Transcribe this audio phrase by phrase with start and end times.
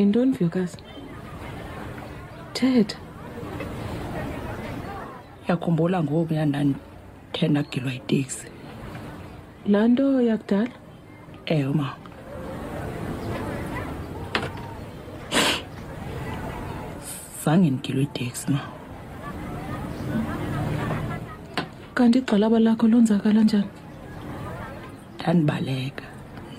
[0.00, 0.76] yintoni vuyokazi
[2.56, 2.98] thetha
[5.44, 8.46] uyakhumbula ngoku yandandithe ndagilwa yiteksi.
[9.72, 10.74] Laa nto yakudala?
[11.46, 11.96] Ewe mama
[17.44, 18.72] zange ndigilwe iteksi mama
[21.94, 23.70] kanti igxalaba lakho lonzakala njani?
[25.18, 26.04] Ndandibaleka.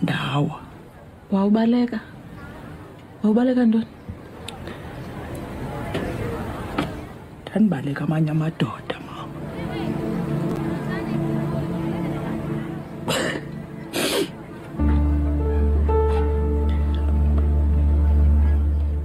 [0.02, 0.58] Ndawa.
[1.32, 2.00] Wawubaleka?
[3.22, 3.86] mau balik kan Don?
[7.46, 9.38] Dan balik amanye amadoda mama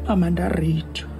[0.09, 1.16] amanda radio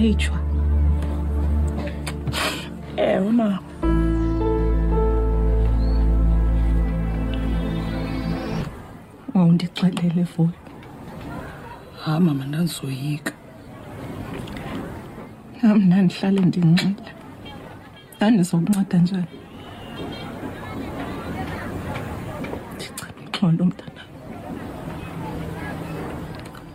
[0.00, 0.38] wareyjwa
[2.96, 3.60] ewe mama
[9.34, 10.52] wawundixelele vuyo
[12.04, 13.32] hayi mama ndandizoyika.
[15.62, 17.12] Nam ndandihlale ndinxile
[18.16, 19.26] ndandizokunceda njani?
[22.74, 24.02] Ndicela uxolo mntana.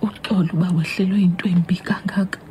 [0.01, 2.44] Uxolo uba wehlelwe yinto embi kangaka.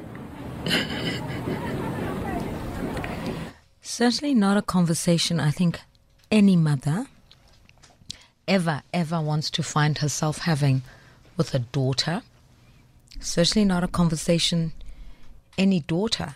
[3.97, 5.79] Certainly not a conversation I think
[6.29, 7.07] any mother
[8.49, 10.83] ever, ever wants to find herself having
[11.37, 12.23] with a daughter.
[13.21, 14.73] Certainly not a conversation
[15.57, 16.35] any daughter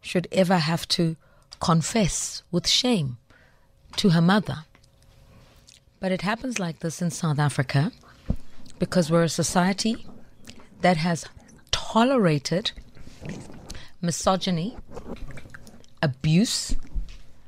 [0.00, 1.14] should ever have to
[1.60, 3.18] confess with shame
[3.94, 4.64] to her mother.
[6.00, 7.92] But it happens like this in South Africa
[8.80, 10.08] because we're a society
[10.80, 11.24] that has
[11.70, 12.72] tolerated
[14.02, 14.76] misogyny,
[16.02, 16.74] abuse,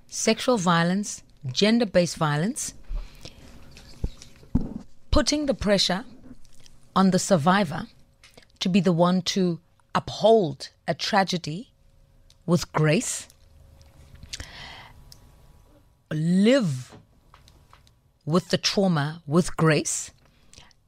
[0.07, 1.23] sexual violence,
[1.53, 2.75] gender based violence,
[5.11, 6.05] putting the pressure
[6.95, 7.87] on the survivor
[8.59, 9.61] to be the one to
[9.95, 11.71] uphold a tragedy
[12.47, 13.29] with grace,
[16.11, 16.97] live
[18.25, 20.11] with the trauma with grace,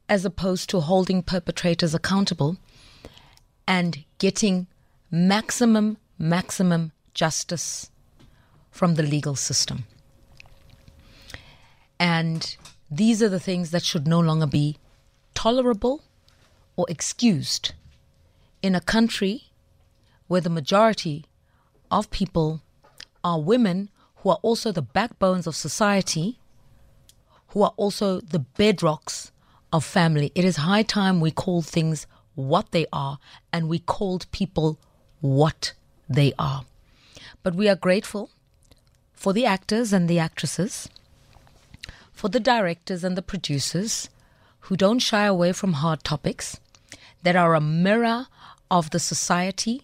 [0.07, 2.57] as opposed to holding perpetrators accountable
[3.67, 4.67] and getting
[5.09, 7.89] maximum, maximum justice
[8.71, 9.85] from the legal system.
[11.99, 12.55] And
[12.89, 14.77] these are the things that should no longer be
[15.33, 16.03] tolerable
[16.75, 17.73] or excused
[18.61, 19.51] in a country
[20.27, 21.25] where the majority
[21.91, 22.61] of people
[23.23, 26.39] are women who are also the backbones of society,
[27.49, 29.31] who are also the bedrocks
[29.71, 30.31] of family.
[30.33, 33.19] It is high time we called things what they are
[33.51, 34.79] and we called people
[35.21, 35.73] what
[36.09, 36.65] they are.
[37.43, 38.31] But we are grateful
[39.13, 40.89] for the actors and the actresses,
[42.11, 44.09] for the directors and the producers
[44.61, 46.59] who don't shy away from hard topics,
[47.23, 48.27] that are a mirror
[48.71, 49.83] of the society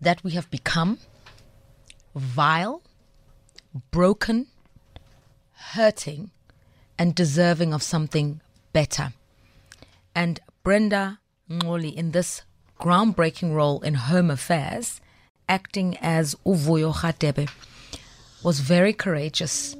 [0.00, 0.98] that we have become
[2.14, 2.82] vile,
[3.90, 4.46] broken,
[5.72, 6.30] hurting,
[6.98, 8.40] and deserving of something
[8.72, 9.12] better.
[10.14, 11.20] And Brenda
[11.50, 12.42] Ngxoli, in this
[12.80, 15.00] groundbreaking role in Home Affairs,
[15.50, 17.50] acting as Uvuyo Khatebe,
[18.42, 19.76] was very courageous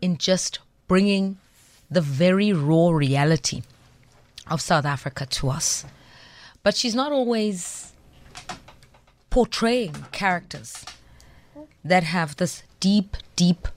[0.00, 0.58] in just
[0.88, 1.38] bringing
[1.90, 3.62] the very raw reality
[4.50, 5.84] of South Africa to us.
[6.62, 7.92] But she's not always
[9.28, 10.84] portraying characters
[11.84, 13.68] that have this deep, deep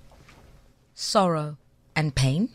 [0.95, 1.57] sorrow
[1.95, 2.49] and pain.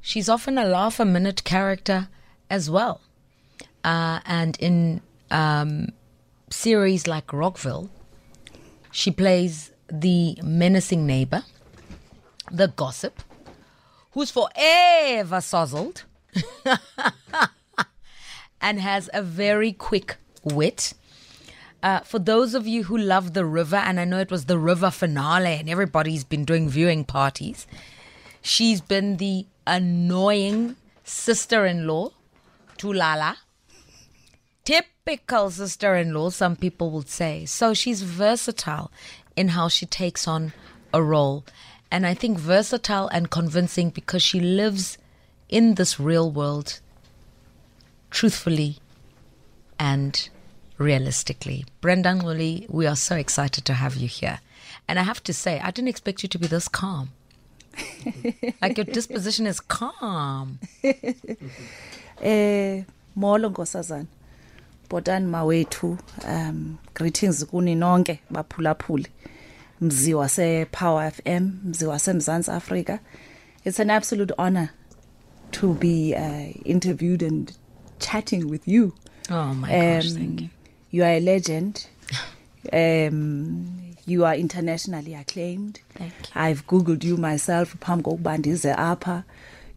[0.00, 2.08] She's often a laugh a minute character
[2.48, 3.00] as well.
[3.84, 5.88] Uh, and in um,
[6.50, 7.90] series like Rockville,
[8.90, 11.44] she plays the menacing neighbor,
[12.50, 13.22] the gossip,
[14.12, 16.04] who's forever sozzled
[18.60, 20.94] and has a very quick wit.
[21.82, 24.58] Uh, for those of you who love The River, and I know it was the
[24.58, 27.66] River finale and everybody's been doing viewing parties,
[28.42, 32.10] She's been the annoying sister in law
[32.78, 33.36] to Lala.
[34.70, 37.44] Typical sister in law, some people would say.
[37.44, 38.92] So she's versatile
[39.34, 40.52] in how she takes on
[40.94, 41.44] a role.
[41.90, 44.96] And I think versatile and convincing because she lives
[45.48, 46.78] in this real world
[48.12, 48.76] truthfully
[49.76, 50.28] and
[50.78, 51.64] realistically.
[51.80, 54.38] Brenda Ngxoli, we are so excited to have you here.
[54.86, 57.10] And I have to say, I didn't expect you to be this calm.
[58.62, 60.60] like your disposition is calm.
[62.22, 62.84] Eh
[63.16, 64.06] molo nkosazana.
[64.90, 65.98] Botani mawethu
[66.28, 69.06] um greetings kuni nonke baphulaphuli.
[69.80, 72.98] Mzi wase Power FM, mzi wase Mzansi Africa.
[73.64, 74.70] It's an absolute honor
[75.52, 77.52] to be uh, interviewed and
[77.98, 78.92] chatting with you.
[79.30, 80.48] Oh my gosh, thank you.
[80.90, 81.86] You are a legend.
[82.72, 85.80] Um you are internationally acclaimed.
[85.94, 86.40] Thank you.
[86.42, 89.22] I've googled you myself phambi kokuba ndize apha.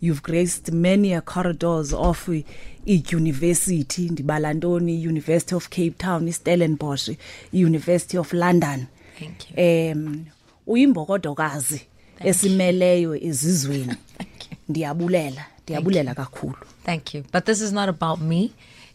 [0.04, 2.44] You've graced many a corridors of i-
[2.86, 7.10] i-university ndibala ntoni University of Cape Town, iStellenbosch,
[7.54, 8.88] University of London.
[9.20, 9.56] Thank you.
[9.94, 10.26] Um
[10.68, 11.82] uyimbokodokazi
[12.20, 13.96] esimeleyo ezizweni.
[14.70, 16.56] Ndiyabulela, ndiyabulela kakhulu.
[16.86, 17.24] Thank you.
[17.34, 18.52] But this is not about me,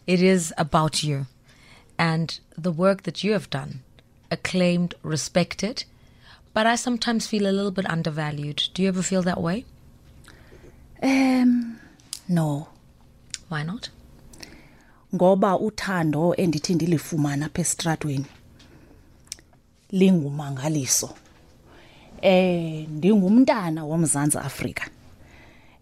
[0.07, 1.25] it is about you
[1.97, 3.71] and the work that you have done.
[4.29, 5.85] Acclaimed, respected,
[6.55, 8.61] but I sometimes feel a little bit undervalued.
[8.73, 9.65] Do you ever feel that way?
[11.01, 11.79] Um
[12.27, 12.67] no.
[13.49, 13.89] Why not?
[15.15, 18.25] ngoba uthando endithi ndilifumana apha estratweni
[19.91, 21.09] lingumangaliso
[22.21, 24.89] eh ndingumntana womzantsi Afrika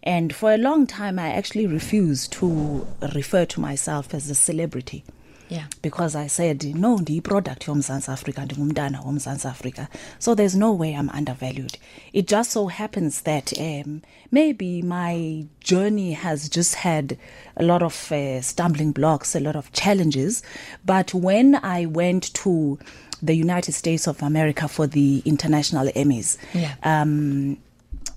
[0.04, 5.04] and for a long time I actually refused to refer to myself as a celebrity
[5.50, 5.66] Yeah.
[5.82, 9.88] because I said no the product yomzantsi afrika ndingumntana womzantsi Africa.
[10.20, 11.78] so there's no way i'm undervalued
[12.14, 14.02] it just so happens that um,
[14.32, 17.18] maybe my journey has just had
[17.56, 20.44] a lot of uh, stumbling blocks a lot of challenges
[20.86, 22.78] but when i went to
[23.24, 26.76] the united states of america for the international emmys Yeah.
[26.84, 27.58] um,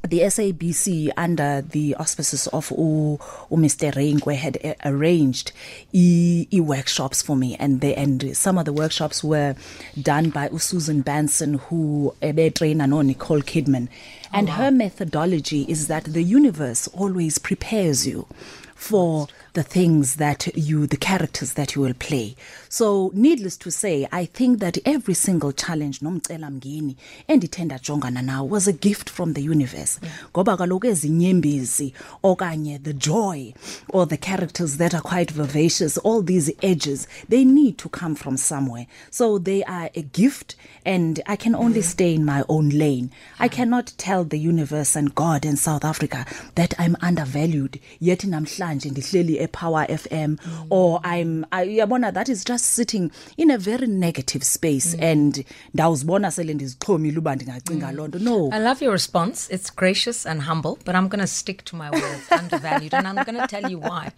[0.02, 3.18] the SABC under the auspices of U,
[3.50, 3.92] U Mr.
[3.92, 5.52] Reinkwe had arranged
[5.92, 9.54] e, e workshops for me and they, and some of the workshops were
[10.00, 13.88] done by Susan Batson who ebe trainer no Nicole Kidman
[14.32, 18.26] and oh, her methodology is that the universe always prepares you
[18.74, 22.36] for the things that you the characters that you will play.
[22.68, 26.96] So needless to say i think that every single challenge nomcela mngeni
[27.28, 30.00] endithe ndajongana nawo was a gift from the universe.
[30.32, 31.92] Ngoba kaloku ezinyembezi
[32.22, 33.52] okanye the joy
[33.88, 38.36] or the characters that are quite vivacious all these edges they need to come from
[38.36, 38.86] somewhere.
[39.10, 41.90] So they are a gift and i can only mm-hmm.
[41.90, 43.10] stay in my own lane.
[43.38, 46.24] I cannot tell the universe and god in south africa
[46.54, 50.36] that i'm undervalued yet namhlanje ndihleli epower fm
[50.70, 55.44] or i'm I- uyabona that is just sitting in a very negative space and
[55.74, 59.54] ndawuzibona sele ndizixhomile uba ndingacinga loo nto no I love your response.
[59.54, 62.94] It's gracious and humble, but I'm going to stick to my words, undervalued.
[62.94, 64.10] And I'm going to tell you why.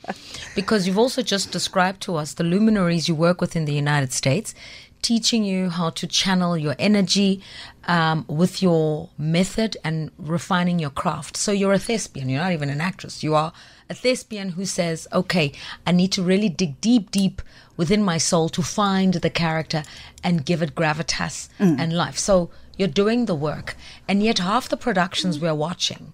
[0.54, 4.12] Because you've also just described to us the luminaries you work with in the United
[4.12, 4.54] States,
[5.02, 7.40] teaching you how to channel your energy
[7.88, 11.36] um, with your method and refining your craft.
[11.36, 13.22] So you're a thespian, you're not even an actress.
[13.22, 13.52] You are
[13.92, 15.52] a thespian who says, okay,
[15.86, 17.42] I need to really dig deep, deep
[17.76, 19.82] within my soul to find the character
[20.24, 21.48] and give it gravitas
[21.80, 22.18] and life.
[22.18, 23.76] So you're doing the work,
[24.08, 26.12] and yet half the productions we're watching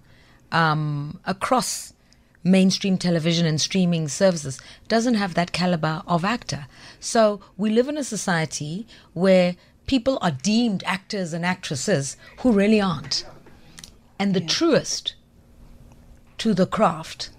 [0.51, 1.93] um, across
[2.43, 6.67] mainstream television and streaming services doesn't have that caliber of actor.
[6.99, 9.55] So we live in a society where
[9.87, 13.25] people are deemed actors and actresses who really aren't.
[14.17, 15.15] And the truest
[16.39, 17.29] to the craft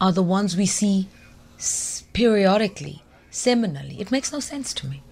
[0.00, 1.08] are the ones we see
[2.12, 4.00] periodically, seminally.
[4.00, 5.02] It makes no sense to me.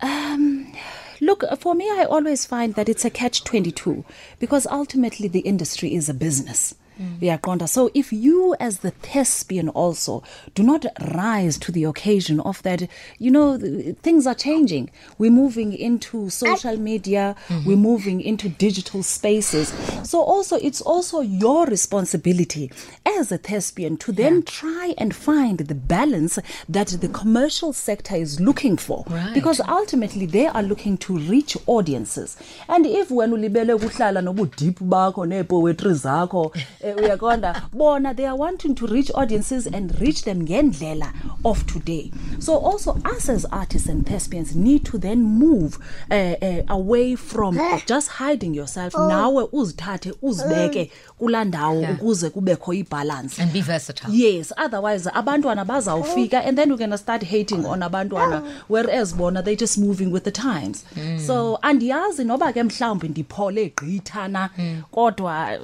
[0.00, 0.72] Um,
[1.20, 4.04] look, uh, for me, I always find that it's a catch 22
[4.38, 6.74] because ultimately the industry is a business.
[7.00, 7.18] Mm.
[7.20, 7.68] Uyaqonda.
[7.68, 10.22] So if you as the thespian also
[10.54, 10.84] do not
[11.14, 13.58] rise to the occasion of that, you know,
[14.02, 14.90] things are changing.
[15.18, 17.68] We're moving into social media, mm-hmm.
[17.68, 19.72] we're moving into digital spaces.
[20.02, 22.70] So also it's also your responsibility
[23.18, 28.40] as a thespian to then try and find the balance that the commercial sector is
[28.40, 29.04] looking for.
[29.08, 29.34] Right.
[29.34, 32.36] Because ultimately they are looking to reach audiences
[32.68, 38.74] and if wena ulibele kuhlala nobudeep bakho neepoetry zakho eh, uyaqonda bona they are wanting
[38.74, 41.12] to reach audiences and reach them ngendlela
[41.44, 42.10] of today.
[42.38, 45.78] So also us as artists and thespians need to then move
[46.10, 48.94] uh, uh, away from just hiding yourself.
[48.94, 51.94] Nawe uzithathe uzibeke kulaa ndawo Yeah.
[51.94, 53.42] ukuze kubekho ibalance.
[53.42, 54.10] And be versatile.
[54.14, 59.56] yes otherwise abantwana bazawufika and then we're gonna start hating on abantwana whereas bona they
[59.56, 60.84] just moving with the times.
[61.26, 64.50] So andiyazi noba ke mhlawumbi ndiphole gqitha na
[64.90, 65.58] kodwa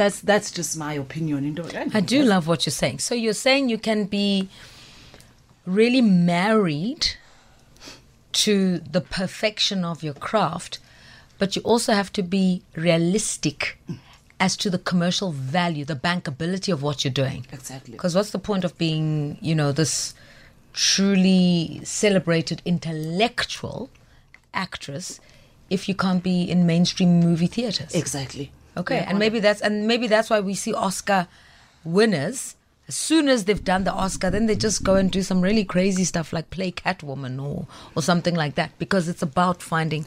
[0.00, 1.58] that's that's just my opinion
[1.92, 3.00] I do love what you're saying.
[3.00, 4.48] So you're saying you can be
[5.66, 7.08] really married
[8.44, 10.78] to the perfection of your craft,
[11.38, 13.78] but you also have to be realistic
[14.38, 17.46] as to the commercial value, the bankability of what you're doing.
[17.52, 17.92] Exactly.
[17.92, 20.14] Because what's the point of being, you know, this
[20.72, 23.90] truly celebrated intellectual
[24.54, 25.20] actress
[25.68, 27.94] if you can't be in mainstream movie theaters?
[27.94, 31.26] exactly Okay, Yeah, and maybe that's and maybe that's why we see Oscar
[31.84, 32.56] winners.
[32.88, 35.64] As soon as they've done the Oscar, then they just go and do some really
[35.64, 40.06] crazy stuff like play Catwoman or or something like that because it's about finding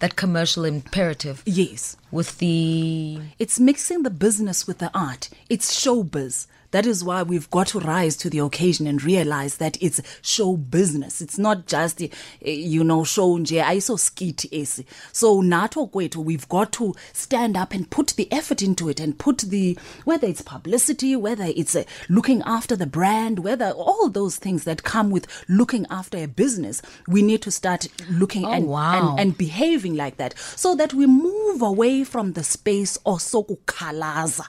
[0.00, 5.28] that commercial imperative yes with the it's mixing the business with the art.
[5.48, 6.46] It's showbiz.
[6.70, 10.56] That is why we've got to rise to the occasion and realize that it's show
[10.56, 11.22] business.
[11.22, 12.08] It's not just, eh,
[12.42, 14.84] you know, show nje ayiso skit esi.
[15.12, 19.18] So nato kwethu, we've got to stand up and put the effort into it and
[19.18, 24.36] put the, whether it's publicity, whether it's uh, looking after the brand, whether all those
[24.36, 28.66] things that come with looking after a business, we need to start looking Oh, and,
[28.68, 29.10] wow.
[29.12, 34.46] and, and behaving like that so that we move away from the space osokukhalaza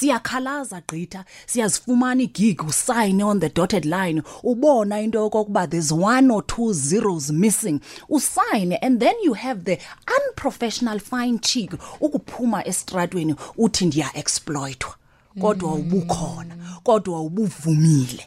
[0.00, 1.24] siyakhalaza gqitha.
[1.46, 4.22] Siyazifumana igig usayine on the dotted line.
[4.42, 7.80] Ubona into yokokuba there's one or two zeros missing.
[8.08, 14.94] Usayine and then you have the unprofessional fine cheek ukuphuma estratweni uthi ndiya-exploitwa.
[15.40, 18.26] Kodwa ubukhona kodwa ubuvumile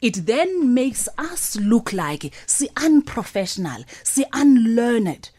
[0.00, 5.30] it then makes us look like si unprofessional, si unlearned.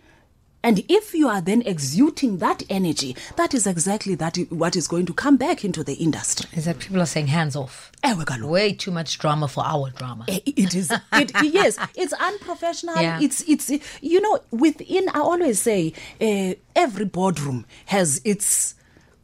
[0.64, 5.06] And if you are then exuding that energy, that is exactly that what is going
[5.08, 6.50] to come back into the industry.
[6.54, 7.92] is that people are saying hands off.
[8.02, 8.50] Kaloku.
[8.50, 10.26] Way too much drama for our drama.
[10.30, 10.90] Eh, It is.
[11.14, 12.96] It, yes, it's unprofessional.
[13.02, 13.20] Yeah.
[13.22, 13.70] It's it's
[14.02, 15.10] you know within.
[15.10, 18.76] I always say uh, every boardroom has its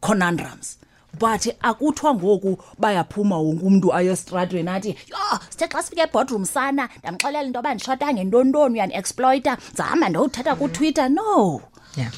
[0.02, 0.78] conundrums.
[1.20, 6.90] But akuthiwa ngoku bayaphuma wonke umntu aye estratweni athi yho sithe xa sifike eboardroom sana
[7.00, 11.62] ndamxelela into yoba ndishota ngentontoni uyandi-exploita ndizahamba ndowuthatha kutwitter no
[11.98, 12.12] Yeah.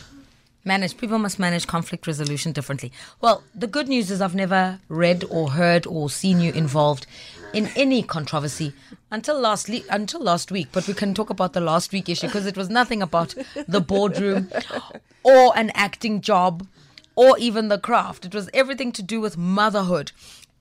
[0.66, 2.92] Manage people must manage conflict resolution differently.
[3.20, 7.08] Well, the good news is I've never read or heard or seen you involved
[7.52, 8.74] in any controversy
[9.10, 10.68] until last le- until last week.
[10.72, 13.34] But we can talk about the last week issue because it was nothing about
[13.68, 14.50] the boardroom
[15.24, 16.68] or an acting job
[17.16, 18.26] or even the craft.
[18.26, 20.12] It was everything to do with motherhood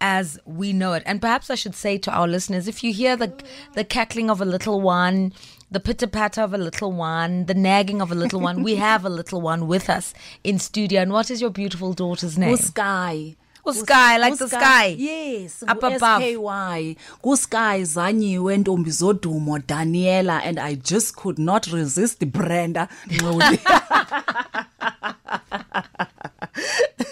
[0.00, 1.02] as we know it.
[1.06, 3.32] And perhaps I should say to our listeners, if you hear the
[3.74, 5.32] the cackling of a little one,
[5.70, 9.04] the pitter patter of a little one, the nagging of a little one, we have
[9.04, 11.02] a little one with us in studio.
[11.02, 12.56] And what is your beautiful daughter's name?
[12.56, 13.36] usky
[13.72, 14.86] sky like the sky.
[14.98, 15.98] yes Up above.
[15.98, 22.88] sky kusky zanyiwe ntombi zodumo daniela and i just could not resist brenda.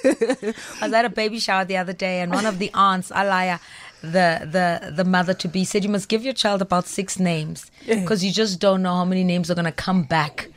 [0.05, 3.59] I was at a baby shower the other day, and one of the aunts, Alaya,
[4.03, 7.71] the the the mother to be, said you must give your child about six names
[7.87, 10.49] because you just don't know how many names are going to come back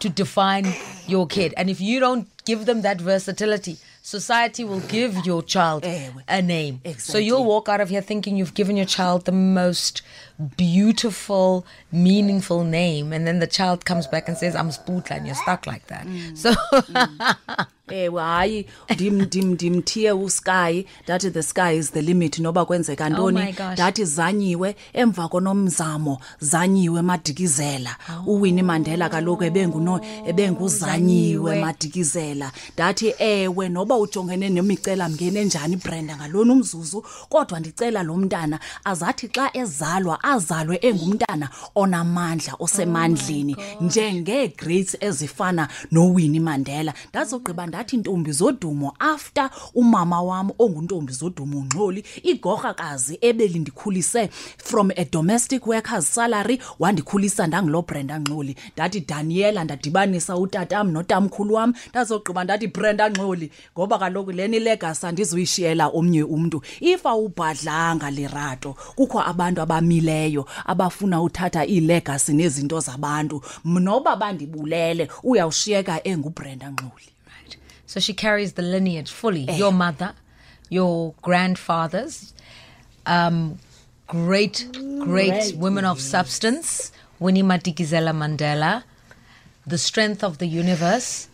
[0.00, 0.66] to define
[1.06, 3.76] your kid, and if you don't give them that versatility.
[4.00, 6.80] Society will give your child a name.
[6.96, 10.00] So you'll walk out of here thinking you've given your child the most
[10.56, 15.34] beautiful, meaningful name, and then the child comes back and says, "I'm Spootla," and you're
[15.34, 16.06] stuck like that.
[16.06, 16.36] Mm.
[16.36, 17.66] So mm.
[17.90, 23.04] eh, ewe hayi ndim- ndim- ndimthiye usky ndathi the sky is the limit noba kwenzeka
[23.06, 23.54] Oh ntoni?
[23.72, 24.76] ndathi zanyiwe.
[24.92, 27.96] Emva konomzamo zanyiwe madikizela.
[28.26, 28.32] Oh.
[28.32, 30.68] Uwinnie mandela kaloku ebenguzanyiwe
[31.50, 31.60] Zanyiwe.
[31.60, 32.52] madikizela.
[32.74, 36.16] Ndathi ewe noba ujongene nemicelamngeni enjani brenda?
[36.16, 45.68] Ngalona umzuzu kodwa ndicela lo mntana azathi xa ezalwa azalwe engumntana onamandla osemandleni njengee-greats ezifana
[45.92, 46.94] nowinnie mandela.
[47.10, 55.66] Ndazogqiba ndathi ntombi zodumo after umama wam onguntombi zodumo ngxoli igorhakazi ebelindikhulise from a domestic
[55.66, 61.74] workers salary wandikhulisa ndanguloo brenda ngxoli ndathi daniela ndadibanisa utatam notamkhulu wam.
[61.90, 66.62] Ndazogqiba ndathi brenda ngxoli ngoba kaloku lena ilegasi andizuyishiyela omnye umntu.
[66.80, 73.42] If awubhadlanga lirato kukho abantu abamileyo abafuna uthatha iilegasi nezinto zabantu.
[73.64, 77.08] Noba bandibulele uyawushiyeka engubrenda ngxoli
[77.86, 79.50] So she carries the lineage fully.
[79.52, 80.12] Your mother,
[80.68, 82.34] your grandfathers,
[83.06, 83.58] um,
[84.06, 84.68] great,
[85.00, 85.56] great.
[85.56, 88.82] women of substance, Winnie Madikizela Mandela,
[89.66, 91.28] the strength of the universe,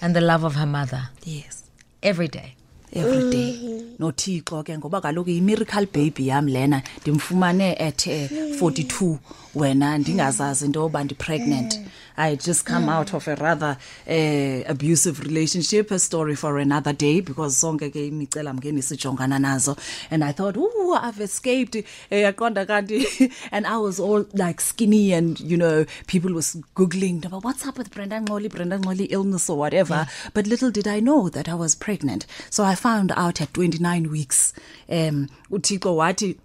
[0.00, 1.10] and the love of her mother.
[1.24, 1.64] Yes.
[2.00, 2.54] Every day.
[2.98, 3.84] Every day.
[3.98, 8.28] Nothixo ke ngoba kaloku yi-miracle baby yam lena ndimfumane at eh,
[8.60, 9.18] 42
[9.54, 11.78] wena ndingazazi into yoba ndi-pregnant.
[12.16, 13.76] I just come out of a rather
[14.08, 19.76] uh, abusive relationship a story for another day because sonke ke imicelamngeni sijongana nazo.
[20.10, 21.76] And i thought ooh i've escaped.
[21.76, 21.84] Eh,
[22.24, 27.44] yaqonda kanti and i was all like skinny and you know people was googling about
[27.44, 30.06] what's up with brenda Ngxoli, brenda Ngxoli illness or whatever.
[30.34, 32.26] But little did i know that i was pregnant.
[32.50, 34.54] So i found out at 29 weeks
[34.88, 36.36] um uthixo wathi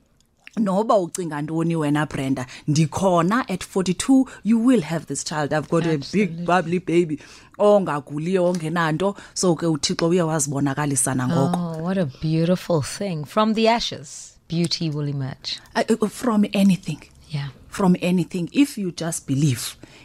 [0.57, 5.85] noba ucinga ntoni wena brenda ndikhona at 42 you will have this child i've got
[5.85, 7.19] a big bubbly baby
[7.57, 13.25] ongaguliyo ongenanto so ke uthixo uye wazibonakalisa nangoko Oh, what a beautiful thing.
[13.25, 15.59] From the ashes, beauty will emerge.
[15.75, 17.49] Uh, from anything Yeah.
[17.73, 19.61] From anything if you just believe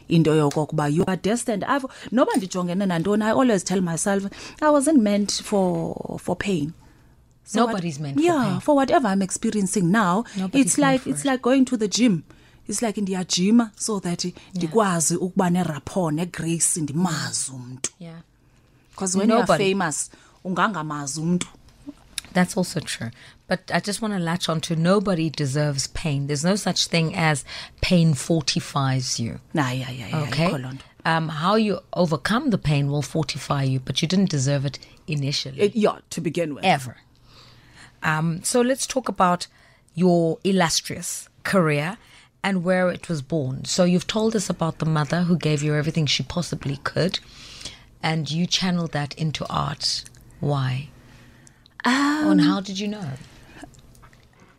[0.09, 4.25] into yokokuba you are destined I've, noba ndijongene nantoni i always tell myself
[4.61, 6.73] i wasn't meant for for pain
[7.45, 8.61] So what- Nobody's meant for yeah pain.
[8.61, 11.25] for whatever i'm experiencing now Nobody's it's like it's it.
[11.31, 12.23] like going to the gym
[12.69, 18.19] it's like ndiyajima so that ndikwazi ukuba nerapport negrace ndimazi umntu Yeah.
[18.91, 19.65] because when you're Nobody.
[19.75, 20.11] famous
[20.45, 21.47] ungangamazi umntu
[22.35, 23.11] That's also true.
[23.49, 26.27] But I just want to latch on to nobody deserves pain.
[26.27, 27.45] There's no such thing as
[27.81, 29.41] pain fortifies you.
[29.55, 30.49] nah yeah yeah yeah Okay.
[30.51, 30.83] ikho loo nto.
[31.05, 35.61] Um, how you overcome the pain will fortify you, but you didn't deserve it initially.
[35.63, 36.97] Eh, yeah to begin with ever.
[38.03, 39.47] Um, so let's talk about
[39.95, 41.97] your illustrious career
[42.45, 43.65] and where it was born.
[43.65, 47.19] So you've told us about the mother who gave you everything she possibly could,
[48.03, 50.05] and you channeled that into art.
[50.41, 50.91] Why?
[51.85, 53.13] and how did you know?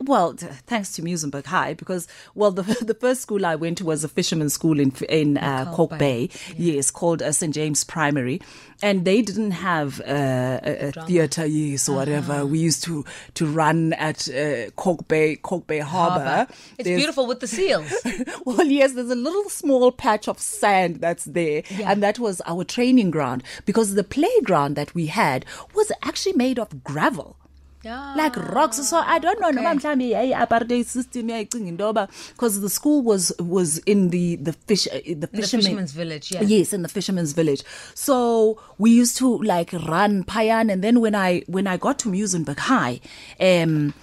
[0.01, 3.85] Well, th- thanks to Muizenberg High, because well, the the first school I went to
[3.85, 6.27] was a fisherman's school in in uh, Kalk Bay.
[6.27, 8.39] Bay, yes, called uh, St James Primary,
[8.81, 12.45] and they didn't have uh, a, a theatre, yes, or whatever.
[12.45, 16.47] We used to to run at uh, Kalk Bay, Kalk Bay Harbour.
[16.77, 17.91] It's There's- beautiful with the seals.
[18.45, 21.91] well, yes, there's a little small patch of sand that's there, Yeah.
[21.91, 26.57] and that was our training ground because the playground that we had was actually made
[26.57, 27.35] of gravel.
[27.83, 28.77] Like rocks.
[28.87, 33.01] So i don't know noma mhlambi yayi apartheid system yayicinga into yoba because the school
[33.01, 36.41] was was in the the fish uh, the the fisherman's village, yeah.
[36.41, 37.63] yes in the fisherman's village.
[37.95, 42.09] So we used to like run payan and then when i when i got to
[42.09, 42.99] muizenberg high
[43.39, 43.93] um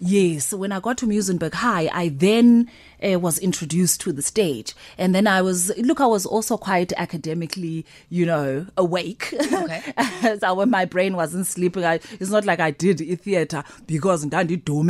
[0.00, 2.70] Yes, when I got to Muizenberg High, I then
[3.04, 4.74] uh, was introduced to the stage.
[4.96, 9.32] And then I was, look, I was also quite academically, you know, awake.
[9.34, 9.82] Okay.
[10.40, 14.22] so when my brain wasn't sleeping, I, it's not like I did i- theatre because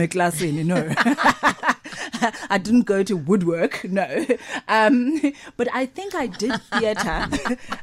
[0.08, 0.92] class, you no.
[2.50, 4.26] I didn't go to woodwork, no.
[4.68, 5.20] Um,
[5.56, 7.28] but I think I did theatre.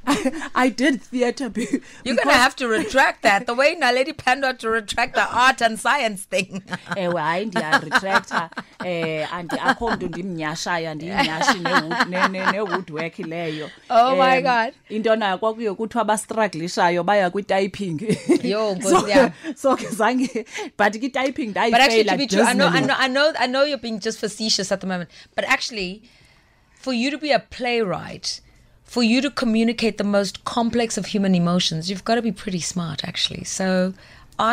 [0.08, 1.50] I, I did theatre.
[1.50, 3.46] Be- You're going to have to retract that.
[3.48, 6.64] The way Naledi Pandor had to retract the art and science thing.
[6.98, 8.50] ewe hayi ndiyaretracta
[8.86, 14.74] eh andi akho mntu ndimnyashayo andiyinyashi ne-wood- ne- ne- ne-woodwork leyo Oh my God.
[14.90, 19.08] into nayo kwakuyo kuthiwa abastruglishayo baya kwi-typing Yo, so,
[19.56, 20.46] so ke zange
[20.78, 23.64] but ke-typing But actually, to be true, I know, I know, I know, I know
[23.64, 25.10] you're being just facetious at the moment.
[25.36, 25.92] But actually,
[26.84, 28.28] for you to be a playwright,
[28.84, 32.62] for you to communicate the most complex of human emotions, you've got to be pretty
[32.74, 33.44] smart, actually.
[33.44, 33.94] So,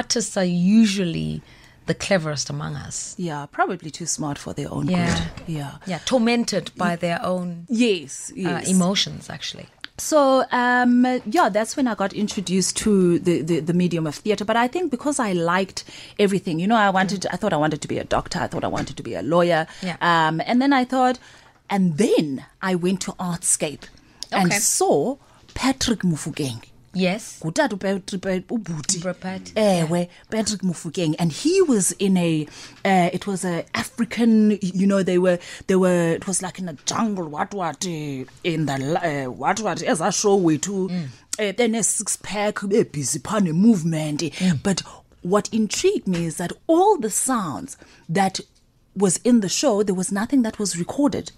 [0.01, 1.43] artists are usually
[1.87, 2.99] the cleverest among us.
[3.29, 5.07] yeah probably too smart for their own Yeah.
[5.37, 9.67] good yeah Yeah, tormented by their own yes uh, yes emotions, actually.
[9.99, 14.45] So um, yeah, that's when I got introduced to the, the, the medium of theatre.
[14.45, 15.85] But I think because I liked
[16.19, 18.39] everything, you know, I wanted, I thought I wanted to be a doctor.
[18.41, 19.67] I thought I wanted to be a lawyer.
[19.83, 19.97] Yeah.
[20.01, 21.19] Um, and then I thought,
[21.71, 23.83] and then I went to Artscape
[24.33, 25.17] and saw
[25.55, 26.65] Patrick Mofokeng.
[26.95, 27.39] Yes.
[27.45, 32.47] ngutata Upat, ewe Patrick Mofokeng and he was in a
[32.85, 36.69] uh, it was a African you know they were they were it was like in
[36.69, 40.91] a jungle what what uh, in the uh, what what as a show wethu
[41.39, 44.23] uh, then a six pack be busy phane movement.
[44.63, 44.83] But
[45.23, 47.77] what intrigued me is that all the sounds
[48.09, 48.41] that
[48.95, 51.33] was in the show there was nothing that was recorded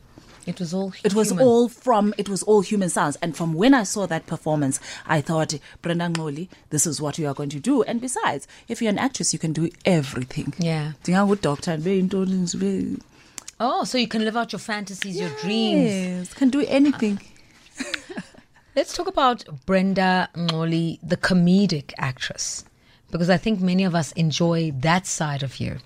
[0.46, 1.46] It was all it was human.
[1.46, 5.20] all from it was all human sounds and from when i saw that performance i
[5.22, 8.90] thought brenda Ngxoli, this is what you are going to do and besides if you're
[8.92, 10.92] an actress you can do everything Yeah.
[11.02, 12.96] ndingangudoctor ndibe yintoni ndibe
[13.60, 15.90] Oh, so you can live out your fantasies, your dreams.
[15.90, 17.18] yes can do anything
[18.76, 22.64] Let's talk about Brenda Ngxoli, the comedic actress,
[23.12, 25.76] because I think many of us enjoy that side of you.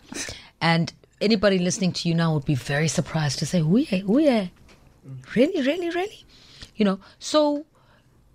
[0.62, 4.50] And anybody listening to you now would be very surprised to say, "We, we,
[5.34, 6.24] really, really, really,"
[6.76, 7.00] you know.
[7.18, 7.64] So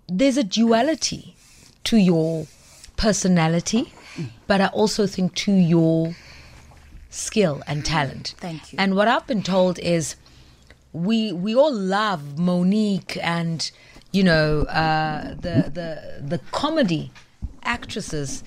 [0.08, 1.36] there's a duality
[1.84, 2.46] to your
[2.96, 3.92] personality,
[4.46, 6.14] but I also think to your
[7.10, 8.34] skill and talent.
[8.38, 8.78] Thank you.
[8.78, 10.16] And what I've been told is
[10.92, 13.70] we we all love Monique and
[14.12, 17.10] you know uh, the the the comedy
[17.62, 18.44] actresses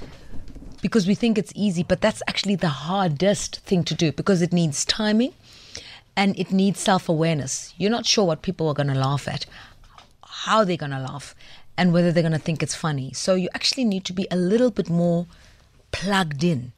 [0.88, 4.54] because we think it's easy, but that's actually the hardest thing to do because it
[4.54, 5.34] needs timing
[6.16, 7.74] and it needs self awareness.
[7.78, 9.46] You're not sure what people are going to laugh at,
[10.24, 11.36] how they're going to laugh,
[11.78, 13.12] and whether they're going to think it's funny.
[13.12, 15.26] So you actually need to be a little bit more
[15.92, 16.72] plugged in,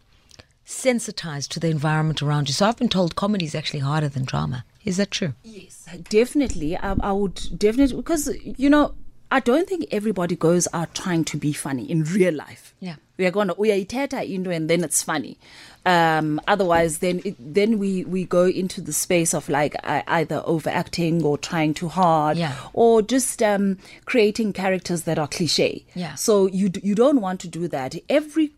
[0.65, 2.53] sensitized to the environment around you.
[2.55, 4.65] So I've been told comedy is actually harder than drama.
[4.85, 5.35] Is that true?
[5.43, 6.75] Yes, definitely.
[6.75, 8.95] I, I would definitely because you know
[9.29, 12.73] I don't think everybody goes out trying to be funny in real life.
[12.79, 12.95] Yeah.
[13.19, 15.37] We are going to we are uyayithetha into and then it's funny.
[15.85, 20.41] Um, otherwise, then it, then we we go into the space of like uh, either
[20.45, 22.53] overacting or trying too hard, Yeah.
[22.73, 25.85] or just um, creating characters that are cliche.
[25.95, 26.15] Yeah.
[26.15, 27.95] So you d- you don't want to do that.
[28.09, 28.51] Every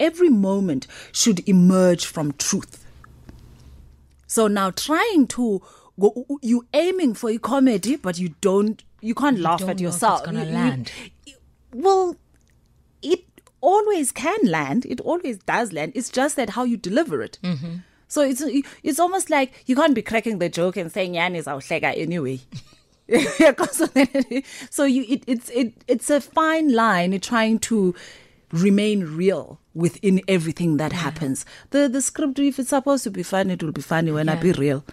[0.00, 2.84] every moment should emerge from truth.
[4.26, 5.60] So now trying to
[6.00, 9.88] go, you aiming for a comedy, but you don't, you can't laugh don't at know
[9.88, 10.24] if it's yourself.
[10.24, 10.92] gonna You- you- land.
[11.74, 12.16] well,
[13.62, 14.84] always can land.
[14.84, 15.92] It always does land.
[15.94, 17.38] It's just that how you deliver it.
[17.42, 17.76] Mm-hmm.
[18.08, 18.42] So it's
[18.82, 21.96] it's almost like you can't be cracking the joke and saying "Yan is our awuhleka
[21.96, 22.40] anyway."
[24.70, 27.94] so you it, it's it it's a fine line trying to
[28.52, 31.46] remain real within everything that happens.
[31.70, 34.34] The the script, if it's supposed to be funny, it will be funny when I
[34.36, 34.84] be real.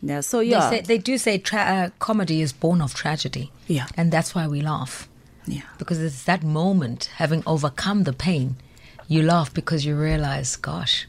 [0.00, 0.20] Yeah.
[0.20, 0.70] So yeah.
[0.70, 3.50] They, say, they do say tra- uh, comedy is born of tragedy.
[3.66, 3.86] Yeah.
[3.96, 5.08] And that's why we laugh.
[5.46, 5.62] Yeah.
[5.78, 8.56] Because it's that moment, having overcome the pain,
[9.08, 11.06] you laugh because you realize, gosh,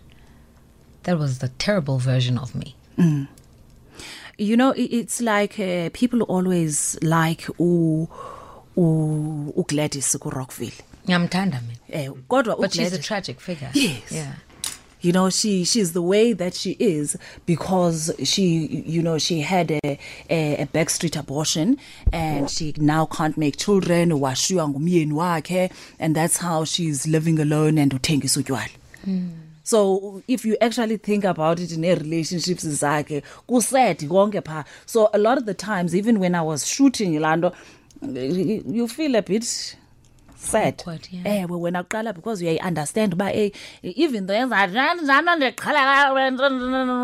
[1.04, 2.76] that was the terrible version of me.
[4.38, 8.08] you know it's like uh, people always like u
[8.78, 11.80] uGladys ku Rockville Ngiyamthanda mina.
[11.90, 13.70] eh kodwa But she's a tragic figure.
[13.74, 14.12] Yes.
[14.12, 14.34] Yeah.
[15.04, 19.70] You know she she's the way that she is because she you know she had
[19.72, 21.78] a a, a backstreet abortion
[22.12, 24.12] and she now can't make children.
[24.12, 28.70] Washiywa ngumyeni wakhe and that's how she's living alone and uthengisa utywala
[29.06, 29.30] hmm.
[29.64, 34.64] so if you actually think about it in a relationships zakhe kused konke pha.
[34.86, 37.52] So a lot of the times even when i was shooting lando
[38.02, 39.76] you feel a bit
[40.52, 41.42] sad Awkward, yeah.
[41.42, 43.52] ewe wena kuqala because uyayi-understand uba ey
[43.84, 46.14] even though yenza njani njani ndiqhala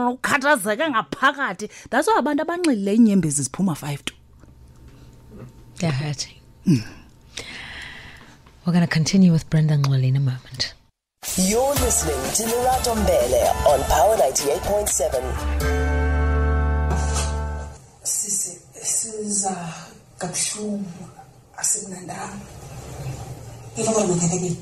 [0.09, 4.13] ukhathazeka ngaphakathi that's why abantu abanxilileyo iinyembezi ziphuma five to
[5.79, 6.35] They're hurting.
[8.65, 10.73] We're going to continue with Brenda Ngxoli in a moment.
[11.37, 15.23] You're listening to Lerato Mbele on Power 98.7.
[18.03, 19.73] sisi siza
[20.17, 20.85] kabuhlungu
[21.57, 22.39] asekunandanga
[23.79, 24.55] into kwalumekelekile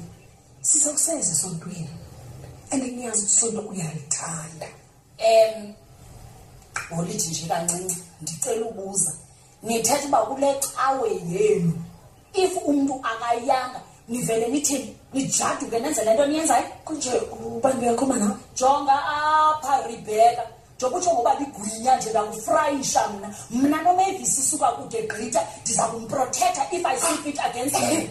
[0.62, 1.90] sizokuseza esontweni.
[2.72, 4.68] And ngiyazi ukuthi isonto uyalithanda
[5.20, 5.74] um
[6.94, 9.14] ngolithi nje kancinci ndicela ubuza
[9.64, 11.74] nithetha uba kule cawe yenu
[12.34, 16.66] if umntu akayanga nivele nithini nijaduke nenze le nto niyenzayo?
[16.86, 18.36] Kunje ubantu uyakhoma nawe?
[18.56, 20.44] Jonga apha rebeka
[20.76, 23.36] njokutsho ngoba ligwinya nje ndakufrayisha mna.
[23.50, 28.10] Mna nomavis isuka kude gqitha ndiza kumprotektha if i see fit against him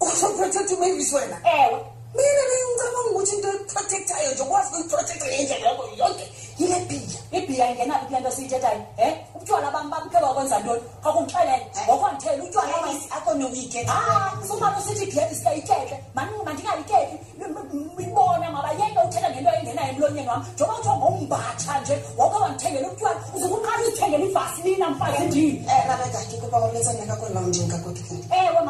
[0.00, 5.82] uzoprotektha umavis wena ewe eh, mina bengicabanga ukuthi into eprotektayo nje ukwazi ukuyiprotektha ngendlela yako
[6.00, 6.24] yonke
[6.58, 7.20] yile bhiya.
[7.36, 10.82] Ibhiya ingenaphi kule nto siyithethayo um ubutywala bam babukhe bakwenza ntoni?
[11.02, 12.74] Khakundixelele ngokwandithela utywala
[13.16, 13.80] akonowike
[14.48, 17.16] sumane usithi igebi sikayityetle mandingayityethi
[17.98, 23.82] ibona mabayeke uthetha ngento engenayo emlonyeni wam njengoba kuthiwa ngombatsha nje woke wandithengela utywala uzukuqala
[23.82, 25.58] uzithengela ivasilina mfazi ndini?
[28.36, 28.60] ewe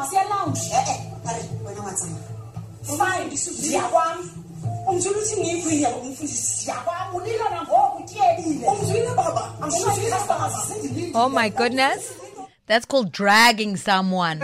[11.14, 12.18] Oh my goodness.
[12.66, 14.40] That's called dragging someone.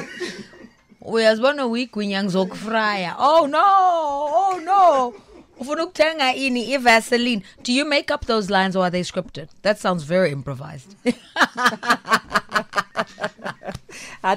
[1.03, 3.15] uyazibona uyigwinya ngizokufraya.
[3.19, 3.59] Oh no.
[3.63, 5.15] Oh no.
[5.61, 7.43] Ukuthenga ini ivaseline.
[7.63, 9.49] Do you make up those lines or are they scripted?
[9.63, 10.97] That sounds very improvised
[14.25, 14.37] uh,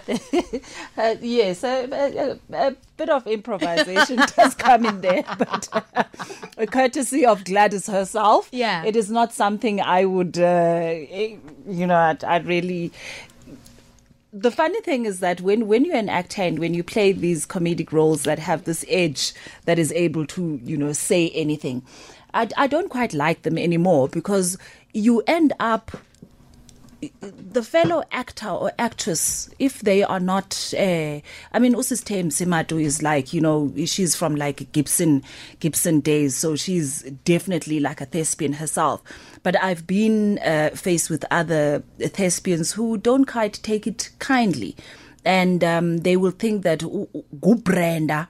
[1.21, 7.43] yes, a, a, a bit of improvisation does come in there, but uh, courtesy of
[7.43, 8.49] Gladys herself.
[8.51, 8.84] Yeah.
[8.84, 12.91] it is not something I would, uh, eh, you know, I'd, I'd really.
[14.34, 17.45] the funny thing is that when, when you're an actor and when you play these
[17.45, 19.34] comedic roles that have this edge
[19.65, 21.84] that is able to, you know, say anything,
[22.34, 24.58] I, I don't quite like them anymore because
[24.93, 25.91] you end up
[27.21, 31.19] the fellow actor or actress, if they are not, uh,
[31.53, 35.23] I mean, Usistem Simatu is like, you know, she's from like Gibson,
[35.59, 39.01] Gibson days, so she's definitely like a thespian herself.
[39.43, 44.75] But I've been uh, faced with other thespians who don't quite take it kindly,
[45.23, 48.27] and um, they will think that Gubrenda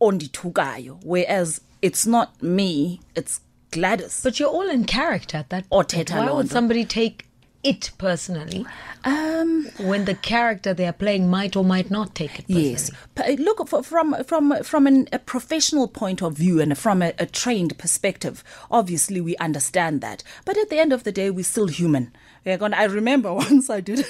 [0.00, 4.20] ondithukayo, whereas it's not me, it's Gladys.
[4.22, 5.84] But you're all in character at that Or.
[5.84, 7.25] Teta Why would somebody take
[7.66, 8.64] it personally
[9.04, 12.70] Um, when the character they are playing might or might not take it personally?
[12.70, 17.12] Yes, P- look from from from an, a professional point of view and from a,
[17.18, 18.42] a trained perspective.
[18.70, 22.10] Obviously, we understand that, but at the end of the day, we're still human.
[22.44, 24.04] Yeah, I remember once I did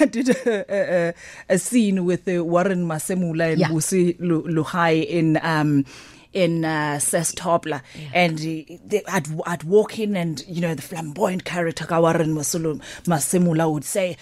[0.00, 1.14] I did a, a,
[1.54, 3.68] a scene with uh, Warren Masemula and Yeah.
[3.68, 5.38] Busi Lurayi in.
[5.42, 5.84] Um,
[6.32, 7.80] in uh, Ses' Top La,
[8.12, 12.80] and uh, they, I'd, I'd walk in, and you know the flamboyant character Kawaran Masulu
[13.04, 14.16] Masemula would say.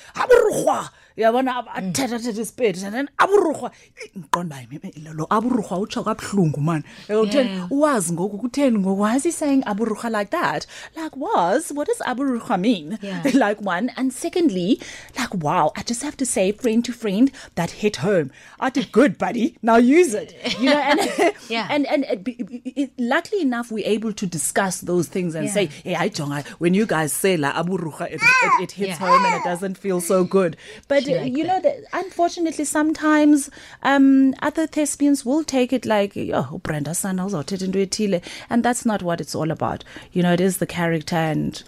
[1.17, 1.69] Yabona mm.
[1.75, 3.71] athetha thetha isipedi and then aburugwa
[4.19, 7.63] ngiqonda uba lo aburugwa utsho kabuhlungu mani utheni?
[7.71, 9.01] Uwazi ngoku kutheni ngoku?
[9.03, 10.67] Why is he saying aburugwa like that?
[10.97, 12.99] Like was what does aburugwa mean?
[13.03, 13.23] Yeah.
[13.35, 14.81] like one and secondly
[15.19, 18.31] like wow i just have to say friend to friend that hit home.
[18.59, 19.57] I did good buddy.
[19.63, 20.35] Now use it.
[20.59, 21.01] You know and
[21.49, 21.67] Yeah.
[21.71, 22.29] and and it,
[22.77, 25.53] it, luckily enough we're able to discuss those things and Yeah.
[25.53, 26.11] say hey I
[26.59, 29.07] when you guys say la aburugwa it, it, it hits Yeah.
[29.07, 30.57] home and it doesn't feel so good.
[30.89, 31.47] But She liked you it.
[31.47, 33.51] know that unfortunately sometimes
[33.83, 39.03] um other thespians will take it like oh Brenda uzawuthetha into ethile and that's not
[39.03, 41.63] what it's all about you know it is the character and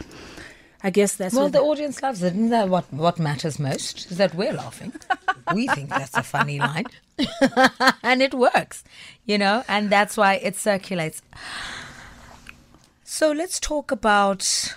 [0.85, 2.35] I guess that's Well, the audience loves it.
[2.35, 4.11] Isn't that what, what matters most?
[4.11, 4.93] Is that we're laughing.
[5.55, 6.87] we think that's a funny line.
[8.03, 8.83] and it works,
[9.25, 11.23] you know, and that's why it circulates.
[13.05, 14.75] So let's talk about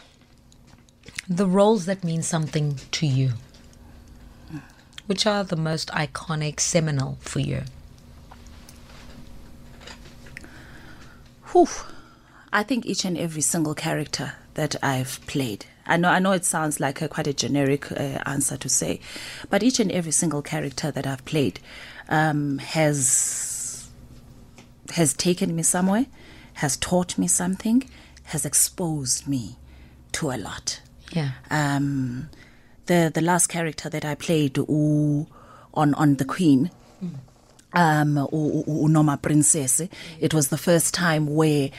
[1.27, 3.33] the roles that mean something to you.
[5.07, 7.63] Which are the most iconic, seminal for you?
[11.51, 11.67] Whew.
[12.51, 15.65] I think each and every single character that I've played.
[15.85, 18.99] I know, I know it sounds like a quite a generic uh, answer to say,
[19.49, 21.59] but each and every single character that I've played
[22.09, 23.87] um, has
[24.91, 26.05] has taken me somewhere,
[26.55, 27.89] has taught me something,
[28.25, 29.57] has exposed me
[30.13, 30.81] to a lot.
[31.11, 31.31] Yeah.
[31.51, 32.29] Um,
[32.85, 35.27] the the last character that I played u,
[35.73, 36.71] on on the Queen,
[37.73, 39.81] um, Unoma Princess.
[40.19, 41.69] It was the first time where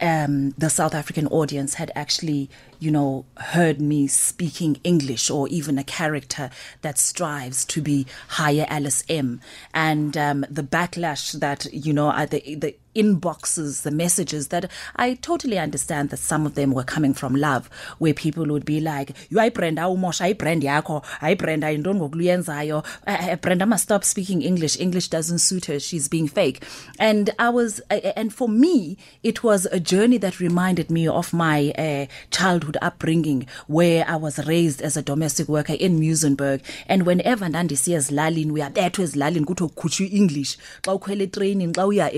[0.00, 5.78] um, the South African audience had actually, you know, heard me speaking English or even
[5.78, 6.50] a character
[6.82, 9.40] that strives to be higher Alice M.
[9.72, 15.14] And um, the backlash that, you know, uh, the, the inboxes, the messages that I
[15.14, 19.12] totally understand that some of them were coming from love, where people would be like,
[19.30, 24.04] you ayi Brenda umosha ayi brand ayi Brenda yintoni ngokuluyenzayo, Eh, eh, Brenda must stop
[24.04, 26.64] speaking English, English doesn't suit her, she's being fake.
[26.98, 31.72] And I was, and for me, it was a journey that reminded me of my
[31.76, 36.62] uh, childhood upbringing, where I was raised as a domestic worker in Muizenberg.
[36.88, 40.58] And whenever ndandisiya ezilalini, uyabethwa ezilalini kuthiwa kukhutshwa i-English.
[40.82, 42.12] Xa ukhwela etreyinini, xa uya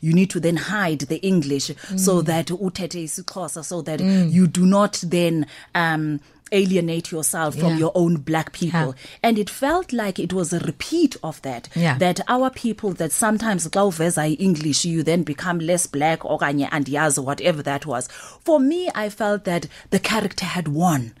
[0.00, 4.66] you need to then hide the English so that uthethe isiXhosa so that you do
[4.66, 6.20] not then um
[6.52, 8.80] alienate yourself from your own black people.
[8.80, 8.92] Yeah.
[9.22, 11.96] and it felt like it was a repeat of that Yeah.
[11.98, 16.68] that our people that sometimes xa uveza english you then become less black or okanye
[16.70, 18.08] andiyazi whatever that was.
[18.44, 21.12] For me i felt that the character had won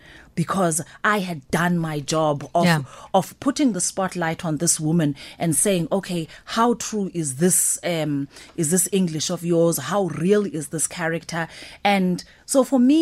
[0.42, 0.76] because
[1.16, 2.82] I had done my job of Yeah.
[3.18, 5.10] of putting the spotlight on this woman
[5.42, 6.22] and saying, okay,
[6.56, 7.58] how true is this
[7.94, 8.14] um,
[8.60, 9.76] is this English of yours?
[9.92, 11.42] How real is this character?
[11.84, 12.16] And
[12.52, 13.00] so for me,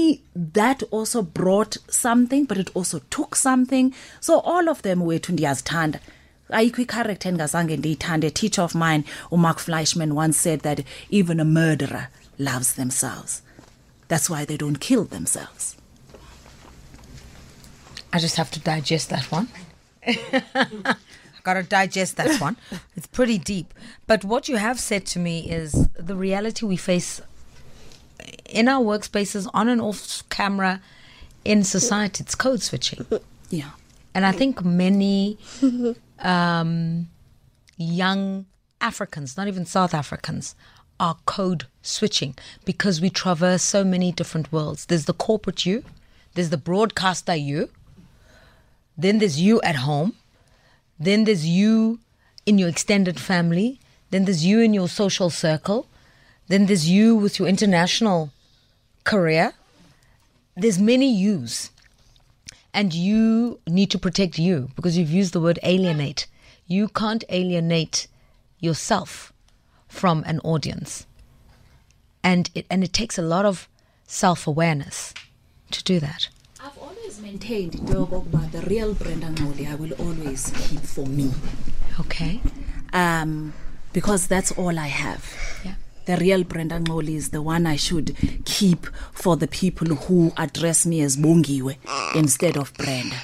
[0.54, 1.74] that also brought
[2.06, 3.86] something, but it also took something.
[4.20, 5.98] So all of them were ndiyazithanda.
[6.58, 10.78] ayikho icharacter endingazange ndiyithande a teacher of mine umark fleishman once said that
[11.18, 12.04] even a murderer
[12.38, 13.32] loves themselves
[14.10, 15.64] that's why they don't kill themselves
[18.12, 19.48] I just have to digest that one.
[20.06, 20.96] I
[21.42, 22.56] gotta digest that one.
[22.96, 23.74] It's pretty deep.
[24.06, 27.20] But what you have said to me is the reality we face
[28.48, 30.80] in our workspaces, on and off camera,
[31.44, 32.22] in society.
[32.22, 33.06] It's code switching.
[33.50, 33.70] yeah
[34.14, 35.38] And I think many
[36.18, 37.08] um,
[37.76, 38.46] young
[38.80, 40.54] Africans, not even South Africans,
[41.00, 44.86] are code switching because we traverse so many different worlds.
[44.86, 45.84] There's the corporate you,
[46.34, 47.70] there's the broadcaster you,
[48.98, 50.14] then there's you at home,
[50.98, 52.00] Then there's you
[52.44, 53.78] in your extended family.
[54.10, 55.86] Then there's you in your social circle.
[56.48, 58.32] Then there's you with your international
[59.04, 59.52] career.
[60.56, 61.70] There's many yous.
[62.74, 66.26] And you need to protect you because you've used the word alienate.
[66.66, 68.08] You can't alienate
[68.58, 69.32] yourself
[69.86, 71.06] from an audience.
[72.24, 73.68] And it, and it takes a lot of
[74.06, 75.14] self awareness
[75.70, 76.28] to do that.
[77.28, 81.30] Maintained about the real Brenda Ngxoli I will always keep for me.
[82.00, 82.40] Okay.
[82.94, 83.52] Um,
[83.92, 85.22] because that's all I have.
[85.62, 85.74] Yeah.
[86.06, 90.86] The real Brenda Ngxoli is the one I should keep for the people who address
[90.86, 91.76] me as Bongiwe
[92.14, 93.16] instead of Brenda.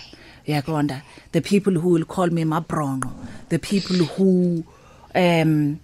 [0.47, 1.01] Yakonda.
[1.33, 3.11] The people who will call me Mabrongo.
[3.49, 4.65] The people who
[5.15, 5.81] um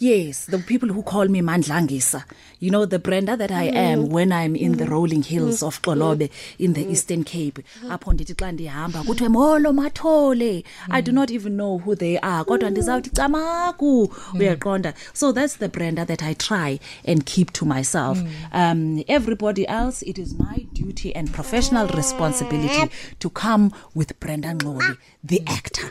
[0.00, 2.22] Yes, the people who call me Mandlangisa.
[2.60, 4.08] You know, the Brenda that I am mm.
[4.10, 4.90] when I'm in the mm.
[4.90, 5.94] rolling hills of mm.
[5.94, 7.58] Xolobe in the Eastern Cape.
[7.90, 10.64] Upon ndithi xa ndihamba kuthiwe molo mathole.
[10.90, 12.44] I do not even know who they are.
[12.44, 14.14] Kodwa ndizawuthi camaku.
[14.34, 14.94] Uyaqonda.
[15.12, 18.18] So that's the Brenda that I try and keep to myself.
[18.52, 24.96] Um everybody else it is my duty and professional responsibility to come with Brenda Ngxoli,
[25.24, 25.90] the actor.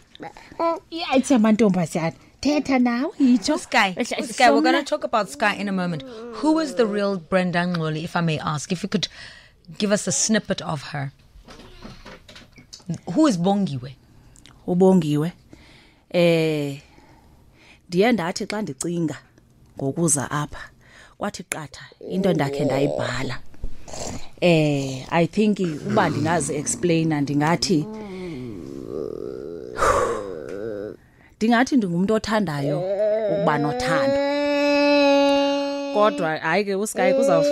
[0.92, 5.72] yayithi amantombazana thetha nawe yitsho Sky, Sky, we're going to talk about Sky in a
[5.72, 6.04] moment.
[6.36, 8.72] Who is the real Brenda Ngxoli, if I may ask?
[8.72, 9.08] If you could
[9.78, 11.12] give us a snippet of her.
[13.14, 13.96] Who is Bongiwe?
[14.68, 15.32] ubongiwe
[16.10, 16.82] eh
[17.90, 19.18] ndiye ndathi xa ndicinga
[19.78, 20.70] ngokuza apha
[21.18, 23.40] kwathi qatha into ndakhe ndayibhala
[24.42, 27.86] eh i think uba ndingazi explainer ndingathi
[31.38, 32.78] ndingathi ndingumuntu othandayo
[33.32, 34.18] ukuba nothando
[35.94, 37.48] kodwa hayi ke usky kuzawuf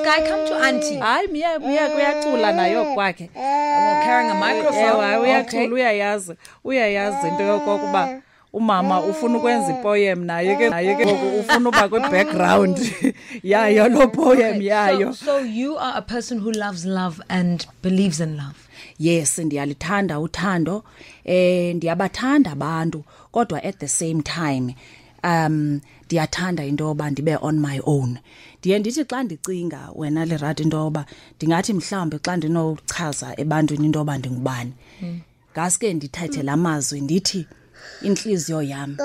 [0.00, 0.98] Sky, come to Auntie.
[0.98, 4.82] hayi miya miya kuyacula nayo kwakhe We're carrying a microphone.
[4.86, 5.68] ewe hayi uyacula Okay.
[5.74, 8.22] uyayazi uyayazi into yokokuba
[8.52, 12.78] umama ufuna ukwenza ipoem naye ke naye ke ngoku ufuna uba kwi-background
[13.42, 18.20] yayo loo poem yayo So, so you are a person who loves love and believes
[18.20, 18.58] in love.
[18.98, 20.84] yes ndiyalithanda uthando
[21.24, 24.74] eh ndiyabathanda abantu kodwa at the same time
[25.24, 28.18] um ndiyathanda into yoba ndibe on my own.
[28.58, 34.18] Ndiye ndithi xa ndicinga wena lerato into yoba ndingathi mhlawumbi xa ndinochaza ebantwini into yoba
[34.18, 34.72] ndingubani
[35.52, 37.46] ngaske ndithethe la mazwi ndithi
[38.02, 38.96] intliziyo yam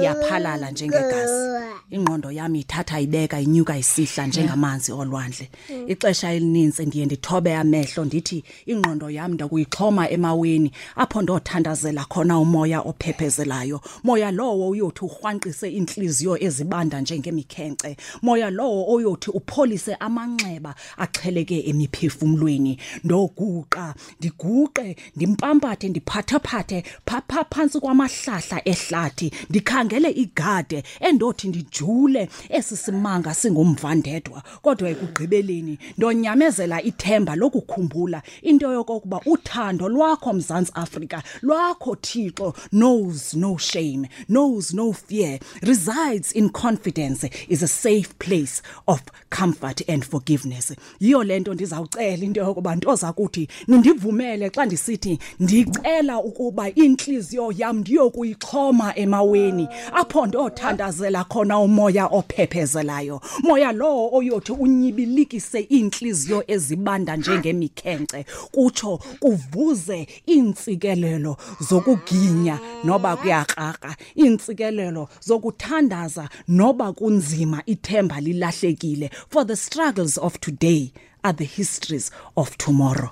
[0.00, 1.60] iyaphalala njengegazi.
[1.90, 5.50] Ingqondo yam ithatha ibeka inyuka isihla njengamanzi olwandle.
[5.86, 13.80] Ixesha elinintsi ndiye ndithobe amehlo ndithi ingqondo yam ndakuyixhoma emaweni apho ndothandazela khona umoya ophephezelayo
[14.04, 22.78] moya lowo uyothi urhwanqise iintliziyo ezibanda njengemikhenkce moya lowo oyothi upholise amanxeba aqheleke emiphefumlweni.
[23.04, 27.80] Ndoguqa ndiguqe ndimpampathe ndiphathaphathe phapha phantsi
[28.20, 34.42] kwamahlahla ehlathi ndikhangele igade endothi ndijule esi simanga singumvandedwa.
[34.62, 42.54] Kodwa ekugqibeleni ndonyamezela ithemba lokukhumbula into yokokuba uthando lwakho mzantsi afrika lwakho thixo.
[42.70, 49.88] Knows no shame knows no fear resides in confidence is a safe place of comfort
[49.88, 50.72] and forgiveness.
[51.00, 57.82] Yiyo le nto ndizawucela into yokuba nto zakuthi nindivumele xa ndisithi ndicela ukuba intliziyo yam
[58.10, 69.00] ndiyokuyixhoma emaweni apho ndothandazela khona umoya ophephezelayo moya lowo oyothi unyibilikise iintliziyo ezibanda njengemikhenkce kutsho
[69.20, 80.38] kuvuze iintsikelelo zokuginya noba kuyakraka iintsikelelo zokuthandaza noba kunzima ithemba lilahlekile for the struggles of
[80.40, 80.92] today
[81.22, 83.10] are the histories of tomorrow.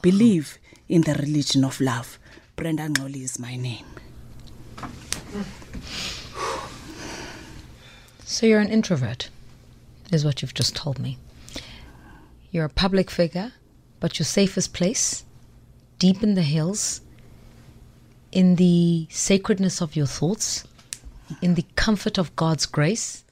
[0.00, 2.18] Believe in the religion of love.
[2.54, 4.05] Brenda ngxoli is my name.
[8.24, 9.30] So you're an introvert,
[10.12, 11.16] is what you've just told me.
[12.50, 13.52] You're a public figure,
[14.00, 15.24] but your safest place,
[15.98, 17.00] deep in the hills,
[18.32, 20.64] in the sacredness of your thoughts,
[21.40, 23.24] in the comfort of God's grace,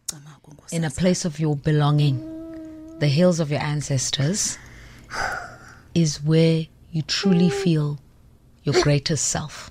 [0.72, 4.56] in a place of your belonging, the hills of your ancestors,
[5.94, 7.98] is where you truly feel
[8.62, 9.70] your greatest self.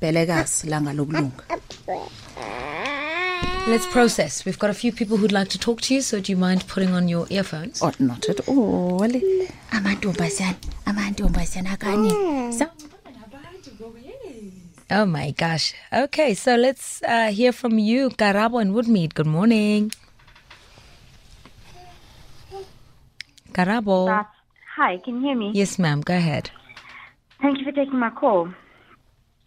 [0.00, 1.44] Bhelekazi langa lokulunga
[3.68, 4.46] Let's process.
[4.46, 6.66] We've got a few people who'd like to talk to you, so do you mind
[6.68, 7.82] putting on your earphones?
[7.82, 9.10] or not at all
[9.70, 12.70] amantombazana amantombazana kanye Sa-
[14.90, 15.74] Oh my gosh.
[15.92, 19.12] Okay, so let's uh, hear from you, Karabo and Woodmead.
[19.14, 19.92] Good morning.
[23.52, 24.24] Karabo.
[24.76, 25.50] Hi, can you hear me?
[25.52, 26.00] Yes, ma'am.
[26.00, 26.50] Go ahead.
[27.42, 28.48] Thank you for taking my call.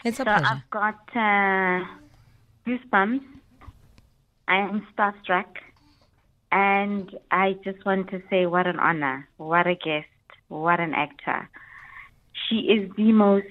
[0.03, 0.45] It's a So pleasure.
[0.45, 1.85] I've got uh,
[2.65, 3.23] goosebumps.
[4.47, 5.45] I am starstruck.
[6.51, 10.07] And I just want to say what an honor, what a guest,
[10.49, 11.49] what an actor.
[12.33, 13.45] She is the most,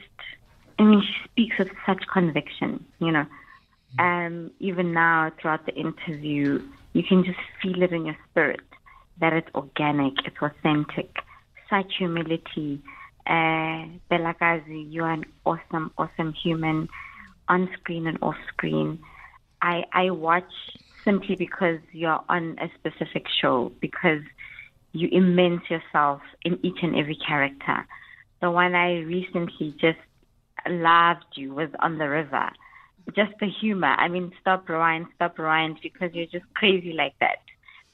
[0.79, 3.27] I mean, she speaks with such conviction, you know.
[3.99, 8.61] Um, even now, throughout the interview, you can just feel it in your spirit
[9.21, 11.17] that it's organic, it's authentic,
[11.69, 12.83] such humility.
[13.27, 16.89] Uh, Belagazi, you are an awesome, awesome human
[17.49, 18.99] on screen and off screen.
[19.63, 20.53] I, I watch
[21.05, 24.23] simply because you're on a specific show, because
[24.93, 27.87] you immerse yourself in each and every character.
[28.41, 29.99] The one I recently just
[30.69, 32.51] loved you was on the river.
[33.15, 33.95] Just the humor.
[33.99, 37.39] I mean, stop, rewind, stop, rewind, because you're just crazy like that.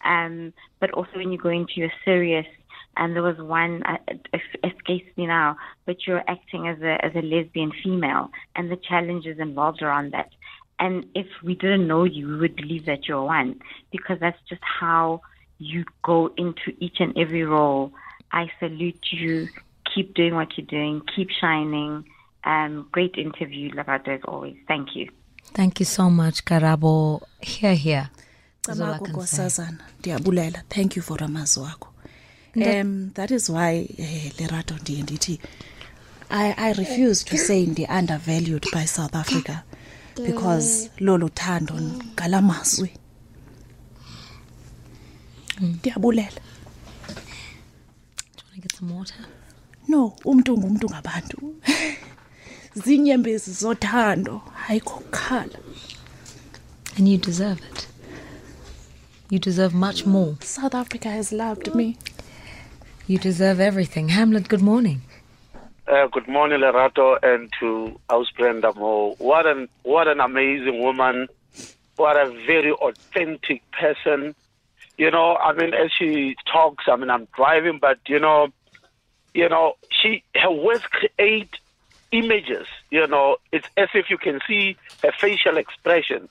[0.04, 2.46] Um, but also when you go into your serious,
[2.96, 4.26] and there was one uh, it
[4.64, 9.38] escapes me now, but you're acting as a as a lesbian female, and the challenges
[9.38, 10.30] involved around that.
[10.78, 14.62] And if we didn't know you, we would believe that you're one, because that's just
[14.62, 15.22] how
[15.58, 17.92] you go into each and every role.
[18.32, 19.48] I salute you.
[19.94, 21.00] Keep doing what you're doing.
[21.14, 22.04] Keep shining.
[22.44, 24.56] Um, great interview, Lerato, as always.
[24.68, 25.08] Thank you.
[25.54, 27.22] Thank you so much, Karabo.
[27.40, 28.10] Here, here.
[28.66, 29.42] That's all I Camako can say.
[29.42, 30.62] Nkosazana, ndiyabulela.
[30.68, 31.70] Thank you for amazwi
[32.56, 35.40] Um, that is why eh, Lerato ndiye ndithi
[36.30, 39.62] I, I refuse to say ndi undervalued by South Africa
[40.26, 41.74] because lolo thando
[42.14, 42.90] ngalamazwi.
[45.60, 46.30] Ndiyabulela.
[46.30, 49.26] Do you want to get some water?
[49.88, 51.54] No, umuntu ngumuntu ngabantu.
[52.74, 55.02] Zinyembezi zothando, hayikho.
[56.98, 57.88] And you deserve it.
[59.30, 60.36] You deserve much more.
[60.40, 61.96] South Africa has loved me.
[63.08, 64.08] You deserve everything.
[64.08, 65.02] Hamlet, good morning.
[65.86, 69.14] Uh, good morning, Lerato, and to House Brenda Moore.
[69.18, 71.28] What an what an amazing woman!
[71.94, 74.34] What a very authentic person.
[74.98, 78.48] You know, I mean, as she talks, I mean, I'm driving, but you know,
[79.34, 81.60] you know, she her words create
[82.10, 82.66] images.
[82.90, 86.28] You know, it's as if you can see her facial expression.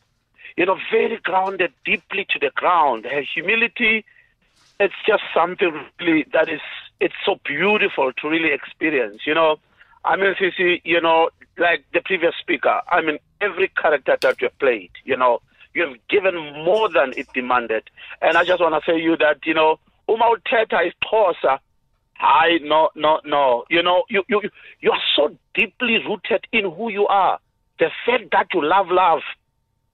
[0.58, 3.06] You know, very grounded, deeply to the ground.
[3.06, 4.04] Her humility,
[4.80, 6.62] it's just something really that is
[7.00, 9.58] it's so beautiful to really experience you know?
[10.04, 14.50] I mean Sisi, you know like the previous speaker i mean every character that you
[14.60, 15.42] played you know
[15.76, 17.84] you have given more than it demanded.
[18.22, 21.60] And i just want to say you that you know uma uthetha isixhosa
[22.20, 23.66] hayi no no no.
[23.70, 24.42] You know you you
[24.80, 27.40] you are so deeply rooted in who you are.
[27.78, 29.22] The fact that you love love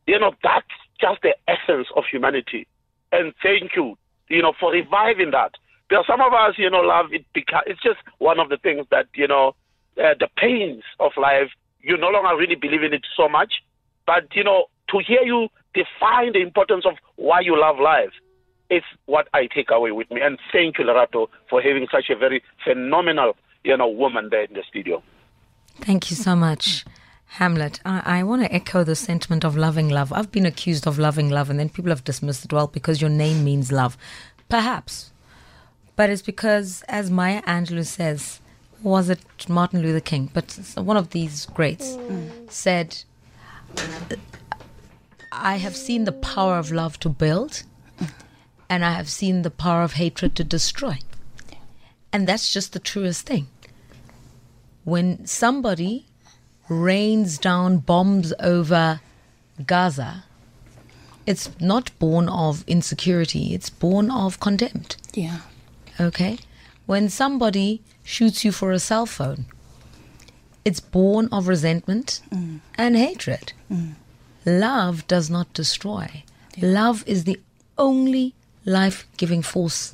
[0.08, 0.68] you know that's
[1.00, 2.68] just the essence of humanity.
[3.12, 3.98] And thank you
[4.32, 5.52] you know, for reviving that.
[5.88, 8.86] Because some of us, you know, love it because it's just one of the things
[8.92, 9.56] that, you know,
[9.98, 11.50] uh, the pains of life,
[11.82, 13.62] you no longer really believe in it so much.
[14.06, 18.12] But, you know, to hear you define the importance of why you love life,
[18.70, 20.22] is what I take away with me.
[20.22, 24.54] And thank you, Lerato, for having such a very phenomenal, you know, woman there in
[24.54, 25.04] the studio.
[25.82, 26.86] Thank you so much,
[27.36, 27.80] Hamlet.
[27.86, 30.12] I, I want to echo the sentiment of loving love.
[30.12, 33.10] I've been accused of loving love, and then people have dismissed it well because your
[33.10, 33.98] name means love.
[34.50, 35.12] Perhaps.
[35.96, 38.42] But it's because, as Maya Angelou says,
[38.84, 40.30] was it Martin Luther King?
[40.34, 42.52] But one of these greats mm.
[42.52, 43.02] said,
[45.32, 47.64] I have seen the power of love to build,
[48.70, 51.00] and I have seen the power of hatred to destroy.
[52.12, 53.48] And that's just the truest thing.
[54.84, 56.08] When somebody
[56.72, 59.02] rains down bombs over
[59.66, 60.24] Gaza,
[61.28, 64.98] it's not born of insecurity, it's born of contempt.
[65.14, 65.42] Yeah.
[66.00, 66.40] Okay?
[66.86, 69.46] When somebody shoots you for a cell phone,
[70.64, 72.60] it's born of resentment mm.
[72.76, 73.54] and hatred.
[73.72, 73.96] Mm.
[74.46, 76.24] Love does not destroy.
[76.62, 77.40] Love is the
[77.78, 78.34] only
[78.66, 79.94] life giving force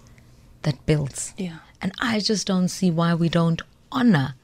[0.62, 1.34] that builds.
[1.38, 1.58] Yeah.
[1.82, 3.62] And I just don't see why we don't
[3.92, 4.36] honor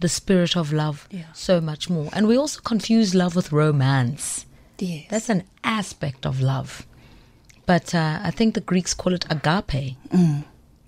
[0.00, 1.32] the spirit of love Yeah.
[1.34, 2.08] so much more.
[2.12, 4.46] And we also confuse love with romance.
[4.78, 5.06] Yes.
[5.10, 6.86] That's an aspect of love.
[7.66, 9.96] But uh, I think the Greeks call it agape.
[10.10, 10.44] Mm.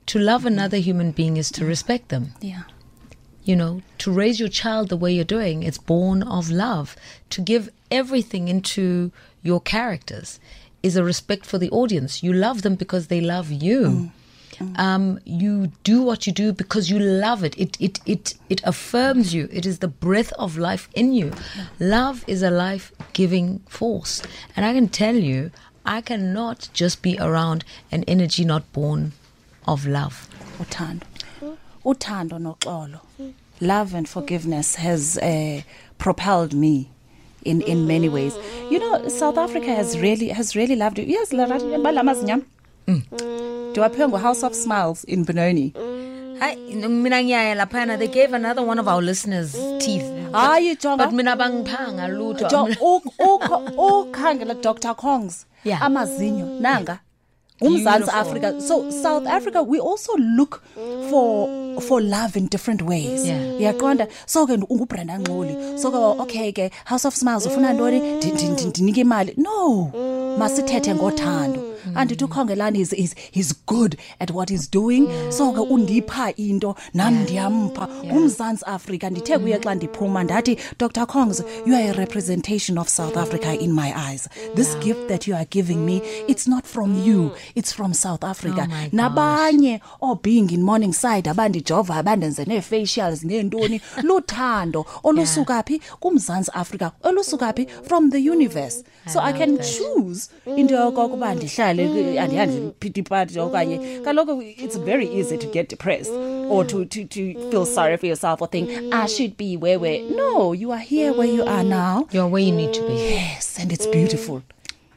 [0.06, 0.48] To love mm-hmm.
[0.54, 2.32] another human being is to respect them.
[2.40, 2.62] yeah.
[3.42, 6.94] You know, to raise your child the way you're doing, it's born of love.
[7.30, 9.10] To give everything into
[9.42, 10.38] your characters
[10.82, 12.22] is a respect for the audience.
[12.22, 13.80] You love them because they love you.
[13.80, 14.10] Mm.
[14.76, 17.58] Um, you do what you do because you love it.
[17.58, 19.48] It it it it affirms you.
[19.52, 21.32] It is the breath of life in you.
[21.78, 24.22] Love is a life-giving force,
[24.54, 25.50] and I can tell you,
[25.86, 29.12] I cannot just be around an energy not born
[29.66, 30.28] of love.
[30.58, 31.06] uthando
[31.84, 33.00] uthando noxolo
[33.60, 35.62] love and forgiveness has uh,
[35.98, 36.90] propelled me
[37.44, 38.34] in in many ways.
[38.70, 41.04] You know, South Africa has really has really loved you.
[41.04, 41.32] Yes,
[43.10, 43.74] Balamazinyam.
[43.74, 45.72] Do I pay House of Smiles in Benoni?
[46.40, 50.02] Hayi mina ngiyaya laphana they gave another one of our listeners teeth.
[50.02, 50.30] Mm.
[50.32, 50.98] Hayi jonga.
[50.98, 52.48] But mina bangiphanga lutho.
[53.76, 55.78] Ukhangela Dr Kongs Yeah.
[55.82, 57.00] amazinyo nanga
[57.60, 60.62] umzansi Africa so South Africa we also look
[61.10, 63.60] for for love in different ways Yeah.
[63.60, 68.32] yaqonda so ke ungubrenda Ngxoli so ke okay ke House of Smiles ufuna ntoni Ndi-
[68.32, 69.92] ndi- ndi- ndinike imali no
[70.38, 71.60] masithethe ngothando
[71.94, 75.08] andithi ukhongelani is is he's good at what he's doing.
[75.30, 81.42] So ke undipha into nam ndiyampa umzansi Africa ndithe kuye xa ndiphuma ndathi Dr Kongs
[81.66, 84.28] you are a representation of South Africa in my eyes.
[84.54, 88.68] This gift that you are giving me it's not from you it's from South Africa.
[88.70, 94.86] Oh nabanye oh, obing in morningside abandijova abandenze nee facials neentoni luthando.
[95.04, 95.80] Olusuka phi?
[96.00, 97.66] Kumzansi Africa olusuka phi?
[97.88, 98.84] From the universe.
[99.06, 105.06] So i can choose into yokokuba ndihlale kwi- andihambi pity party okanye kaloku it's very
[105.06, 106.12] easy to get depressed
[106.50, 110.02] or to to to feel sorry for yourself or think i should be where where
[110.16, 112.94] no you are here where you are now You're where you need to be.
[112.94, 114.42] yes and it's beautiful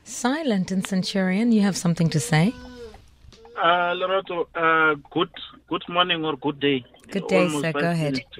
[0.05, 2.53] Silent and Centurion, you have something to say?
[3.57, 5.29] Uh, Lerato, uh, good
[5.69, 6.83] good morning or good day.
[7.09, 7.71] Good day, Almost sir.
[7.71, 8.13] Go ahead.
[8.13, 8.37] minutes.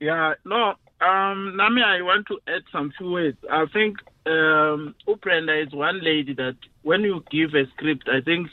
[0.00, 3.38] Yeah, no, um, Nami, I want to add some few words.
[3.50, 8.48] I think um, Uprenda is one lady that when you give a script, I think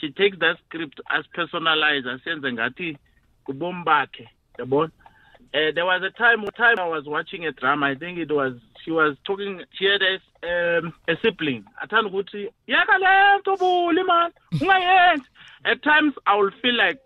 [0.00, 2.98] she takes that script as personalized, as ngati
[3.46, 4.26] kubombake,
[4.58, 4.90] yabona?
[5.54, 7.86] Uh, there was a time time I was watching a drama.
[7.86, 8.54] I think it was
[8.84, 9.62] she was talking.
[9.78, 11.64] She had a um, a sibling.
[11.80, 12.10] At times
[16.26, 17.00] I will feel like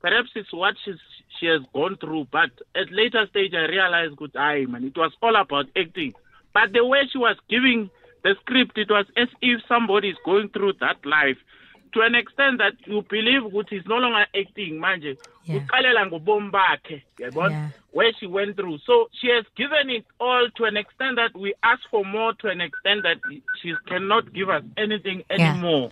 [0.00, 0.96] perhaps it's what she's
[1.38, 5.12] she has gone through, but at later stage I realized good aye man, it was
[5.22, 6.14] all about acting.
[6.54, 7.90] But the way she was giving
[8.22, 11.38] the script, it was as if somebody is going through that life.
[11.94, 15.18] To an extent that you believe ukuthi he's no longer acting manje.
[15.60, 17.72] Uqalela ngobomi bakhe, yabona?
[17.92, 18.78] Where she went through.
[18.86, 22.48] So she has given it all to an extent that we ask for more to
[22.48, 23.18] an extent that
[23.60, 25.50] she cannot give us anything Yeah.
[25.52, 25.90] anymore.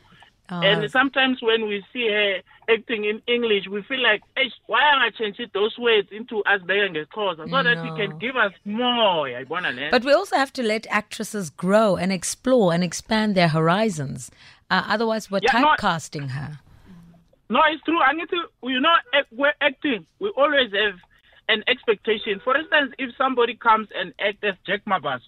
[0.53, 4.80] Oh, And sometimes when we see her acting in English, we feel like, "Eish, why
[4.92, 7.82] am I changing those words into us being a cause so that No.
[7.84, 9.28] we can give us more?
[9.90, 14.30] But we also have to let actresses grow and explore and expand their horizons.
[14.70, 16.59] Uh, otherwise, we're Yeah, no- typecasting her.
[17.48, 18.01] No, it's true.
[18.01, 18.94] I need to, you know,
[19.32, 20.07] we're acting.
[20.20, 20.98] We always have
[21.48, 22.38] an expectation.
[22.40, 25.20] For instance, if somebody comes and acts as Jack Mabas,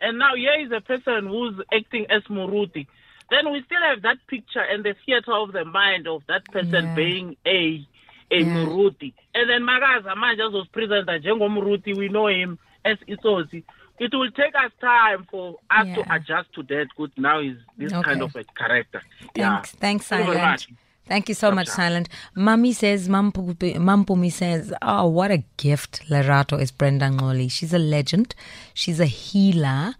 [0.00, 2.86] and now here is a person who's acting as Muruti,
[3.30, 6.84] then we still have that picture and the theater of the mind of that person
[6.86, 6.94] Yeah.
[6.94, 7.86] being a
[8.30, 8.44] a Yeah.
[8.44, 9.12] Muruti.
[9.34, 13.62] And then Magaza manje was present Jengo Muruti, we know him as Isosi.
[13.98, 15.94] It will take us time for us Yeah.
[15.96, 16.88] to adjust to that.
[16.96, 19.00] Good, now is this kind of a character.
[19.20, 19.60] Thanks, yeah.
[19.80, 20.42] thanks, Thank you very Silent.
[20.42, 20.68] much.
[21.06, 22.08] Thank you so much, Silent.
[22.34, 27.48] Mummy says, Mampumi says, oh, what a gift Lerato is Brenda Ngxoli.
[27.50, 28.34] She's a legend.
[28.74, 29.94] She's a healer.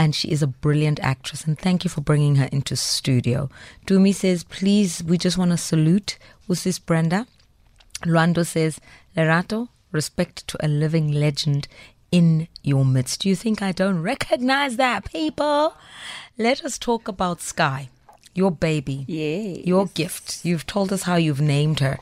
[0.00, 1.44] And she is a brilliant actress.
[1.44, 3.50] And thank you for bringing her into studio.
[3.86, 6.16] Dumi says, please, we just want to salute
[6.48, 7.26] Usis Brenda.
[8.06, 8.80] Luando says,
[9.14, 11.68] Lerato, respect to a living legend
[12.10, 13.20] in your midst.
[13.20, 15.74] Do you think I don't recognize that, people?
[16.38, 17.90] Let us talk about Sky,
[18.34, 19.04] your baby.
[19.06, 19.66] Yes.
[19.66, 20.46] Your gift.
[20.46, 21.98] You've told us how you've named her.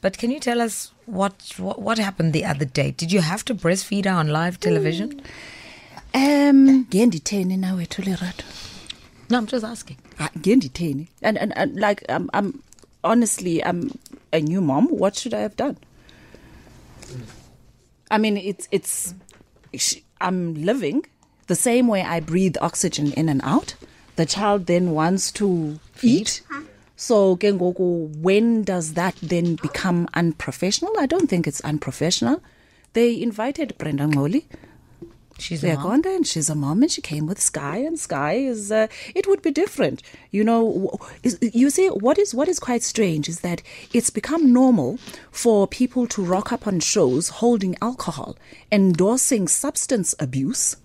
[0.00, 2.92] But can you tell us what, what what happened the other day?
[2.92, 5.16] Did you have to breastfeed her on live television?
[5.16, 5.24] Mm.
[6.14, 8.44] Um ngenditheni nawe Thulerato
[9.30, 9.98] No, I'm just asking.
[10.18, 12.62] Ah, ngenditheni and, and and like I'm I'm
[13.04, 13.90] honestly I'm
[14.32, 14.88] a new mom.
[14.88, 15.76] What should I have done?
[18.10, 19.14] I mean it's it's
[20.20, 21.04] I'm living
[21.46, 23.74] the same way I breathe oxygen in and out.
[24.16, 26.42] The child then wants to eat.
[26.96, 30.92] So ke ngoku when does that then become unprofessional?
[30.98, 32.42] I don't think it's unprofessional.
[32.94, 34.44] They invited Brenda Ngxoli
[35.38, 36.02] She's mom.
[36.02, 38.72] Gonda, and she's a mom, and she came with Sky, and Sky is.
[38.72, 40.98] Uh, it would be different, you know.
[41.22, 43.62] Is, you see, what is what is quite strange is that
[43.92, 44.98] it's become normal
[45.30, 48.36] for people to rock up on shows holding alcohol,
[48.72, 50.76] endorsing substance abuse.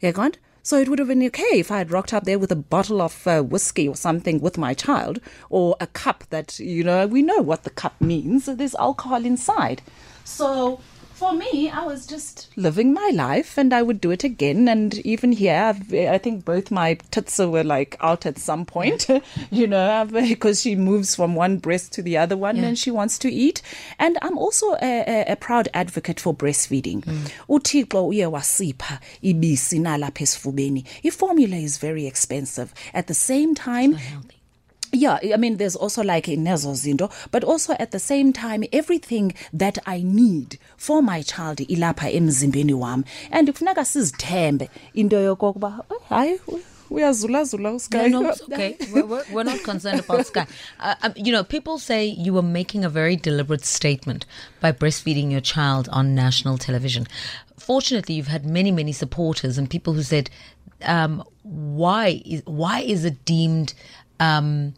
[0.00, 0.36] Yeah, Gonda.
[0.62, 3.02] So it would have been okay if I had rocked up there with a bottle
[3.02, 7.22] of uh, whiskey or something with my child, or a cup that you know we
[7.22, 8.46] know what the cup means.
[8.46, 9.82] There's alcohol inside,
[10.24, 10.80] so
[11.24, 14.68] For me, I was just living my life and I would do it again.
[14.68, 19.08] And even here, I've, I think both my tits were like out at some point,
[19.50, 22.64] you know, because she moves from one breast to the other one Yeah.
[22.64, 23.62] and she wants to eat.
[23.98, 27.00] And I'm also a, a, a proud advocate for breastfeeding.
[27.04, 27.30] Mm.
[27.48, 33.96] uthixo uye wasipha ibisi nalapha esifubeni i-formula is very expensive at the same time
[34.94, 39.32] yeah i mean there's also like nezo Zindo, but also at the same time everything
[39.52, 45.96] that i need for my child ilapha emzimbeni wam and kufuneka sizithembe into yokokuba "Eh,
[46.08, 46.40] hayi
[46.90, 48.76] uyazulazula usky No, no, okay.
[48.92, 50.46] We're, we're, we're not concerned about Sky.
[50.80, 54.26] Uh, um, you know, people say you were making a very deliberate statement
[54.60, 57.06] by breastfeeding your child on national television.
[57.58, 60.30] Fortunately, you've had many, many supporters and people who said,
[60.82, 63.74] um, "Why is why is it deemed
[64.20, 64.74] um,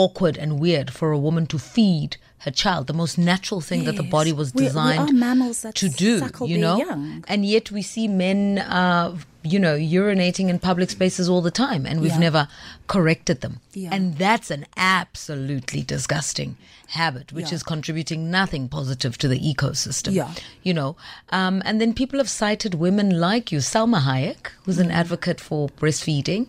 [0.00, 2.16] awkward and weird for a woman to feed?"
[2.46, 5.88] Her child, the most natural thing that the body was We- we designed mammals to
[5.88, 6.14] do,
[6.52, 7.24] you know, young.
[7.28, 9.16] and yet we see men, uh,
[9.52, 12.28] you know, urinating in public spaces all the time, and we've Yeah.
[12.28, 12.42] never
[12.88, 13.54] corrected them.
[13.74, 13.90] Yeah.
[13.94, 16.56] And that's an absolutely disgusting
[16.92, 17.54] habit, which Yeah.
[17.56, 20.12] is contributing nothing positive to the ecosystem.
[20.12, 20.30] Yeah.
[20.62, 20.96] You know,
[21.30, 24.90] um, and then people have cited women like you, Salma Hayek, who's Mm-hmm.
[24.90, 26.46] an advocate for breastfeeding,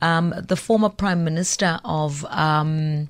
[0.00, 3.08] um, the former prime minister of, um,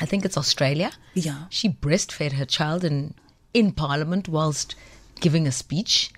[0.00, 0.90] I think it's Australia.
[1.14, 1.44] Yeah.
[1.50, 3.14] She breastfed her child in,
[3.52, 4.74] in parliament whilst
[5.20, 6.10] giving a speech.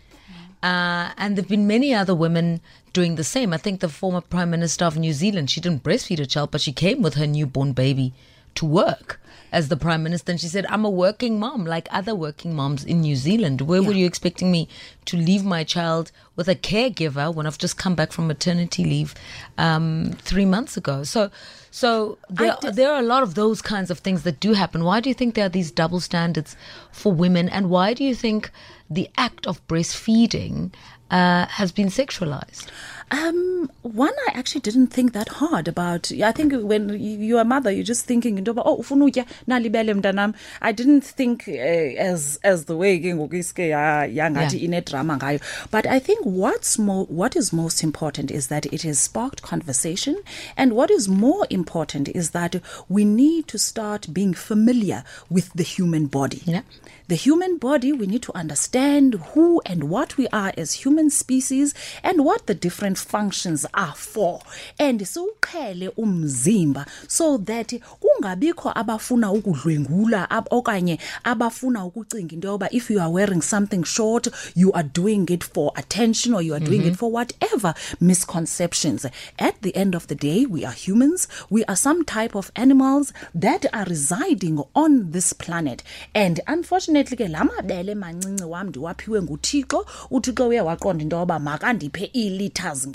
[0.63, 2.61] Uh, and there have been many other women
[2.93, 3.53] doing the same.
[3.55, 6.61] I think the former Prime Minister of New Zealand, she didn't breastfeed her child, but
[6.61, 8.13] she came with her newborn baby
[8.55, 9.21] to work
[9.53, 10.33] as the Prime Minister.
[10.33, 13.63] And she said, I'm a working mom, like other working moms in New Zealand.
[13.63, 14.69] Where were you expecting me
[15.07, 19.15] to leave my child with a caregiver when I've just come back from maternity leave
[19.59, 21.03] um, three months ago?
[21.03, 21.31] So,
[21.71, 24.85] so there, there are a lot of those kinds of things that do happen.
[24.85, 26.57] Why do you think there are these double standards
[26.93, 27.49] for women?
[27.49, 28.51] And why do you think
[28.89, 30.73] the act of breastfeeding
[31.11, 32.69] uh, has been sexualized?
[33.13, 36.13] Um, one, I actually didn't think that hard about.
[36.13, 40.35] I think when you- you're a mother, you're just thinking oh, ufuna ukutya nalibele mntanam.
[40.61, 41.53] I didn't think uh,
[41.99, 45.41] as as the way iske ya- yangathi inedrama ngayo.
[45.73, 50.17] But I think what's more, what is most important is that it has sparked conversation,
[50.57, 52.57] and what is more important is that
[52.89, 56.43] we need to start being familiar with the human body.
[56.47, 56.63] Yeah.
[57.09, 61.75] The human body, we need to understand who and what we are as human species
[62.05, 64.41] and what the different functions are for.
[64.79, 72.91] And siwuqhele umzimba so that kungabikho abafuna ukudlwengula ab- okanye abafuna ukucinga into yoba if
[72.91, 76.83] you are wearing something short, you are doing it for attention or you are doing
[76.87, 79.07] it for whatever misconceptions.
[79.39, 81.29] At the end of the day, we are humans.
[81.49, 85.83] We are some type of animals that are residing on this planet.
[86.15, 92.11] And unfortunately ke la mabele mancinci wam ndiwaphiwe nguthixo uthixo uye waqonda into yoba makandiphe
[92.15, 92.89] ii-liters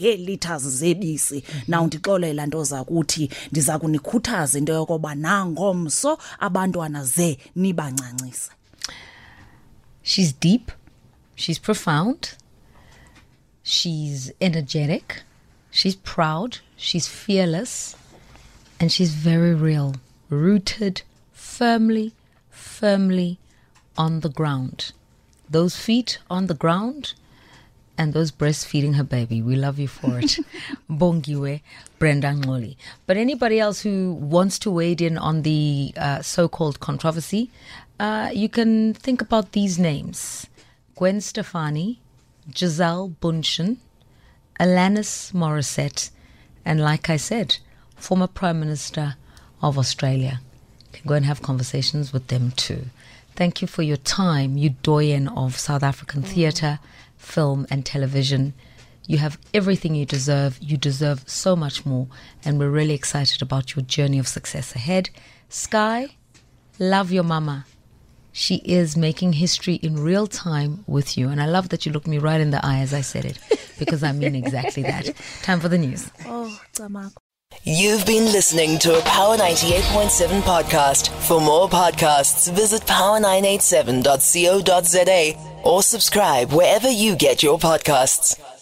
[0.59, 8.51] zebisi nawundixolela nto zakuthi ndiza kunikhuthaza into nangomso abantwana ze nibancancise
[10.07, 10.71] She's deep,
[11.35, 12.35] she's profound,
[13.63, 15.23] she's energetic,
[15.71, 17.95] she's proud, she's fearless,
[18.79, 19.95] and she's very real,
[20.29, 21.01] rooted
[21.33, 22.13] firmly,
[22.51, 23.39] firmly
[23.97, 24.91] on the ground.
[25.49, 27.13] Those feet on the ground
[27.97, 29.41] and those breastfeeding her baby.
[29.41, 30.37] We love you for it.
[30.89, 31.61] Bongiwe
[31.99, 32.75] Brenda Ngxoli.
[33.05, 37.49] But anybody else who wants to wade in on the uh, so called controversy,
[37.99, 40.47] uh, you can think about these names
[40.95, 41.99] Gwen Stefani,
[42.49, 43.77] Gisele Bündchen,
[44.59, 46.09] Alanis Morissette,
[46.63, 47.57] and like I said,
[47.95, 49.15] former Prime Minister
[49.61, 50.41] of Australia.
[50.93, 52.85] You can go and have conversations with them too.
[53.35, 56.79] Thank you for your time, you doyen of South African theatre,
[57.25, 58.53] film, and television.
[59.07, 60.57] You have everything you deserve.
[60.61, 62.07] You deserve so much more.
[62.43, 65.09] And we're really excited about your journey of success ahead.
[65.49, 66.09] Sky,
[66.79, 67.65] love your mama.
[68.31, 71.29] She is making history in real time with you.
[71.29, 73.39] And I love that you looked me right in the eye as I said it,
[73.79, 75.13] because I mean exactly that.
[75.43, 76.09] Time for the news.
[76.25, 77.13] oh Camako.
[77.63, 81.07] You've been listening to a Power 98.7 podcast.
[81.27, 88.54] For more podcasts, visit power987.co.za or subscribe wherever you get your podcasts.